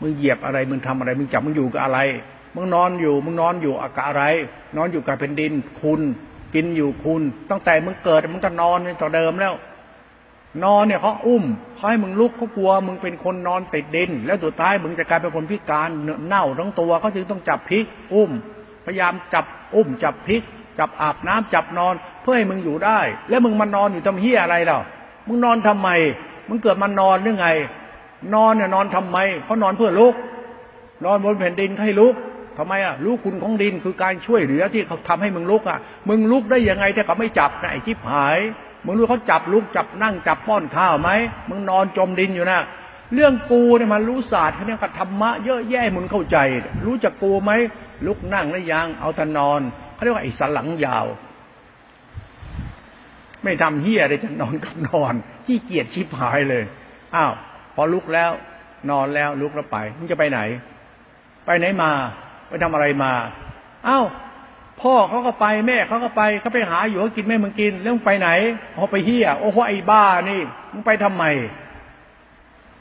[0.00, 1.98] มึงเหยียบอะไรมึงทำอะไร มึงจับมึงอยู่กับอะไร
[2.54, 4.24] มึงนอนอยู่ มึงนอนอยู่อากาศอะไร
[4.76, 6.00] นอนอยู่กับแผ่นดิน คุณ
[6.54, 9.54] กินอยู่คุณ ตั้งแต่มึงเกิดมึงก็นอนต่อเดิมแล้ว
[10.64, 11.44] นอนเนี่ยเขาอุ้ม
[11.76, 15.88] เขาให้มึงลุกเขากลัว มึงเป็นคนนอนติดดิน แล้วสุดท้ายมึงจะกลายเป็นคนพิการ
[16.26, 18.30] เน่าทั้งตัวเขาจึงต้องจับพิก อุ้ม
[18.84, 19.44] พยายามจับ
[19.74, 20.42] อุ้มจับพิก
[20.78, 24.78] จับอาบน้ำจับนอนเพื่อให้มึงอยู่ได้ แล้วมึงมานอนอยู่ทำเฮียอะไรเรา
[25.26, 25.88] มึงนอนทำไม
[26.48, 27.48] มึงเกิดมานอนหรือไง
[28.34, 30.14] นอนเนี่ยนอนทำไมเขานอนเพื่อลุก
[31.04, 32.14] นอนบนแผ่นดินให้ลุก
[32.58, 35.78] ทำไมอะรู้คุณของดินคือการช่วยเหลือที่เขาทำให้มึงลุกอะ
[36.08, 38.38] มึงลุกได้ยังไงถ้าเขาไม่จับนะไอ้ที่หาย
[38.84, 41.10] มึงรู้เขาจับลุกจับนั่งจับป้อนข้าวไหม
[41.48, 42.60] มึงนอนจมดินอยู่นะ
[43.14, 46.36] เรื่องกูเนี่ยมันรู้ศาสตร์เขาเนี่ยกับธรรมะเยอะแยะมึงเข้าใจ
[46.86, 47.52] รู้จักกูไหม
[48.06, 49.60] ลุกนั่งแล้ยังเอาทนอน
[49.94, 51.06] เขาเรียกว่าไอ้สันหลังยาว
[53.42, 55.14] ไม่ทำเฮียเลยจะนอนกับนอน
[55.46, 56.64] ที่เกียจชิบหายเลย
[57.14, 57.32] อ้าว
[57.74, 58.30] พอลุกแล้ว
[58.90, 60.40] นอนแล้วลุกแล้วไปมึงจะไปไหน
[61.46, 61.90] ไปไหนมา
[62.48, 63.12] ไปทำอะไรมา
[63.86, 64.00] เอ้า
[64.80, 68.28] พ่อเขาก็ไปแม่เขาก็ไปเขาไปหาอยู่เขากินแม่มึงกินแล้วมึงไปไหน
[68.72, 70.40] เขาไปเที่ยโอ้โหไอ้บ้านี่
[70.72, 71.24] มึงไปทำไม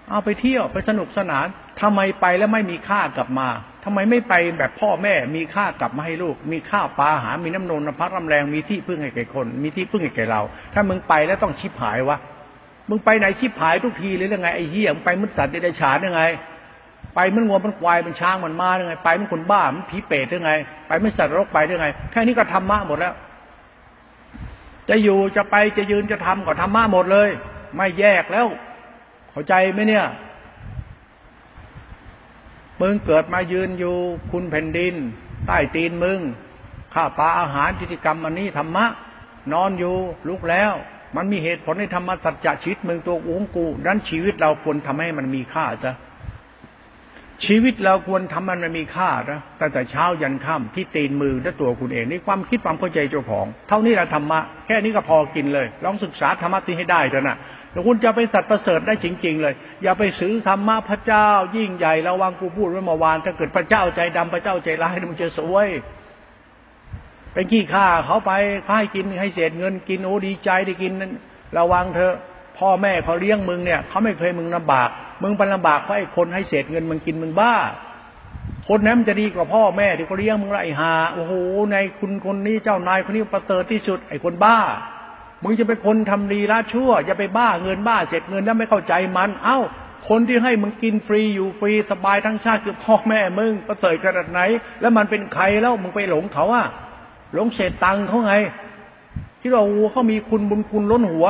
[0.09, 1.47] เอาไปเที่ยวไปสนุกสนาน
[1.81, 3.47] ทำไมไปแล้วไม่มีค่ากลับมา
[3.83, 10.41] ทำไมไม่ไปแบบพ่อแม่มีค่ากลับมาให้ลูก มีข้าวปลาหา มีน้ำนมน้ำพักน้ำแรงมีที่พึ่งให้แก่คน มีที่พึ่งให้แก่เรา
[10.73, 12.17] ถ้ามึงไปแล้วต้องชิบหายวะ
[12.89, 16.21] มึงไปไหนชิบหายทุกทีเลยยังไงไอ้เหี้ยมึงไปมุสสัตว์เดรัจฉานยังไง
[17.15, 20.51] ไปมันงัวมันควายมันช้างมันม้ายังไง ไปมันคนบ้ามันผีเปรตยังไง
[20.87, 23.13] ไปไม่สัตว์รกไปยังไง แค่นี้ก็ธรรมะหมดแล้ว
[24.89, 27.29] จะอยู่จะไปจะยืนจะทำก็ธรรมะหมดเลย
[27.75, 28.47] ไม่แยกแล้ว
[29.31, 30.05] เข้าใจไหมเนี่ย
[32.81, 33.95] มึงเกิดมายืนอยู่
[34.31, 34.95] คุณแผ่นดิน
[35.47, 36.19] ใต้ตีนมึง
[36.93, 38.85] ข้าปลาอาหารกิจกรรมอันนี้ธรรมะ
[39.53, 39.95] นอนอยู่
[40.27, 40.73] ลุกแล้ว
[41.15, 45.91] มันมีเหตุผลในธรรมะสัจจะชีวิตมึงตัวกูของกูดันชีวิตเราควรทำให้มันมีค่าจ้ะ
[47.45, 57.37] ชีวิตเราควรทำมันมันมีค่านะตั้งแต่เช้ายันค่ำที่ตีนมือและตัวคุณเองนี่ความคิดความเข้าใจเจ้าของ เท่านี้แหละธรรมะแค่นี้ก็พอกินเลย ลองศึกษาธรรมะที่ให้ได้เถอะนะ
[57.71, 61.27] แล้วคุณจะไปสัตว์ประเสริฐได้จริง ๆ เลย อย่าไปซื้อธรรมะพระเจ้า
[61.57, 65.67] ยิ่งใหญ่ระวังกูพูดไว้เมื่อวาน ถ้าเกิดพระเจ้าใจดำพระเจ้าใจร้ายมันจะสวย
[67.33, 68.31] เป็นขี้ข้าเขาไป
[68.77, 71.11] ให้กินให้เศษเงินกินโอ้ดีใจได้กินนั้น
[71.57, 72.15] ระวังเถอะ
[72.59, 74.89] พ่อแม่เขาเลี้ยงมึงเนี่ยเขาไม่เคยมึงลำบาก
[75.21, 77.55] มึงเป็นลำบากเพราะไอ้คนให้เศษเงินมึงกินมึงบ้า
[78.69, 81.33] คนนั้นมันจะดีกว่าพ่อแม่ที่เขาเลี้ยงมึงไอ้หาโอ้โห
[81.71, 84.57] ในคุณคนนี้เจ้านายคนนี้ประเสริฐที่สุด ไอ้คนบ้า
[85.43, 89.59] มึงจะเป็นคนทำดีละชั่วอย่าไปบ้าเงินบ้าเศษเงินแล้วไม่เข้าใจมัน เอ้า
[90.09, 94.41] คนที่ให้มึงกินฟรีอยู่ฟรีสบายทั้งชาติคือพ่อแม่มึงประเสริฐขนาดไหน
[94.81, 96.67] แล้วมันเป็นใครแล้วมึงไปหลงเขาอะ
[97.33, 98.35] หลงเศษตังเขาไง
[99.41, 101.27] ที่เราเขามีคุณบุญคุณล้นหัว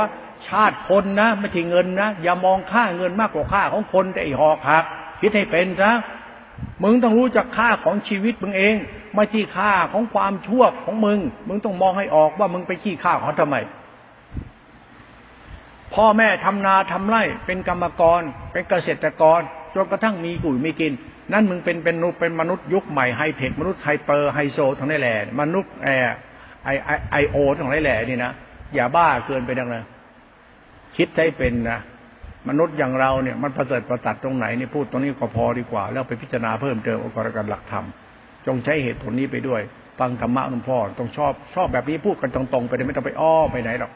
[0.49, 4.85] ชาติคนนะ ไม่ใช่เงินนะ อย่ามองค่าเงินมากกว่าค่าของคนแต่ไอหอกหัก
[5.21, 5.91] คิดให้เป็นซะ
[6.83, 8.75] มึงต้องรู้จักค่าของชีวิตมึงเอง
[9.13, 13.55] ไม่ที่ค่าของความชั่วของมึง มึงต้องมองให้ออกว่ามึงไปขี้ข้าเขาทำไม
[15.93, 18.21] พ่อแม่ทำนาทำไร่เป็นกรรมกร
[18.51, 19.41] เป็นเกษตรกร
[19.75, 20.93] จนกระทั่งมีกุ่ยมีกิน
[21.33, 26.15] นั่นมึงเป็นเป็นเป็นมนุษย์ยุคใหม่ไฮเทคมนุษย์ไฮเปอร์ไฮโซทั้งนั้นแหละมนุษย์แอร์
[26.65, 28.31] ไอไอไอโอทั้งหลายแหล่นี่นะ
[28.75, 29.83] อย่าบ้าเกินไปดังเลย
[30.97, 31.79] คิดให้เป็นนะ
[32.49, 37.85] มนุษย์อย่างเราเนี่ยมันประเสริฐประตัดตรงไหนนี่พูดตรงนี้ก็พอดีกว่า แล้วไปพิจารณาเพิ่มเติมอุปกรณ์หลักธรรม
[38.47, 39.61] จงใช้เหตุผลนี้ไปด้วย
[39.99, 43.91] ฟังธรรมะหลวงพ่อต้องชอบชอบแบบนี้พูดกันตรงๆไปเลยไม่ต้องไปอ้อไปไหนหรอก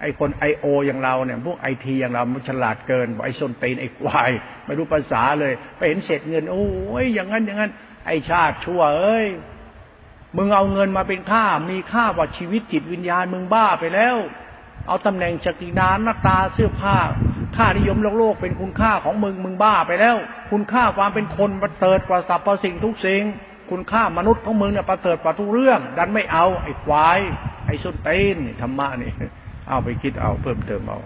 [0.00, 4.30] ไอคนไอโออย่างเราเนี่ยพวกไอทีอย่างเรามันฉลาดเกินบอกไอส้นตีนไอควาย
[4.66, 6.66] ไม่รู้ภาษาเลย ไปเห็นเศษเงิน โอ้
[7.02, 7.72] ยอย่างนั้นอย่างนั้น
[8.06, 9.26] ไอชาติชั่วเอ้ย
[10.36, 14.16] มึงเอาเงินมาเป็นค่า มีค่ากว่าชีวิตจิตวิญญาณมึงบ้าไปแล้ว
[14.86, 16.96] เอาตำแหน่งจักรีนานหน้าตาเสื้อผ้า
[17.56, 20.16] ค่านิยมโลกโลกเป็นคุณค่าของมึงมึงบ้าไปแล้ว
[20.50, 23.22] คุณค่าความเป็นคนประเสริฐกว่าสรรพสิ่งทุกสิ่ง
[23.70, 27.20] คุณค่ามนุษย์ของมึงเนี่ยประเสริฐกว่าทุกเรื่อง ดันไม่เอาไอ้ควาย
[27.66, 29.12] ไอ้ส้นเต้นธรรมะนี่
[29.68, 30.98] เอาไปคิดเอาเพิ่มเติมเอา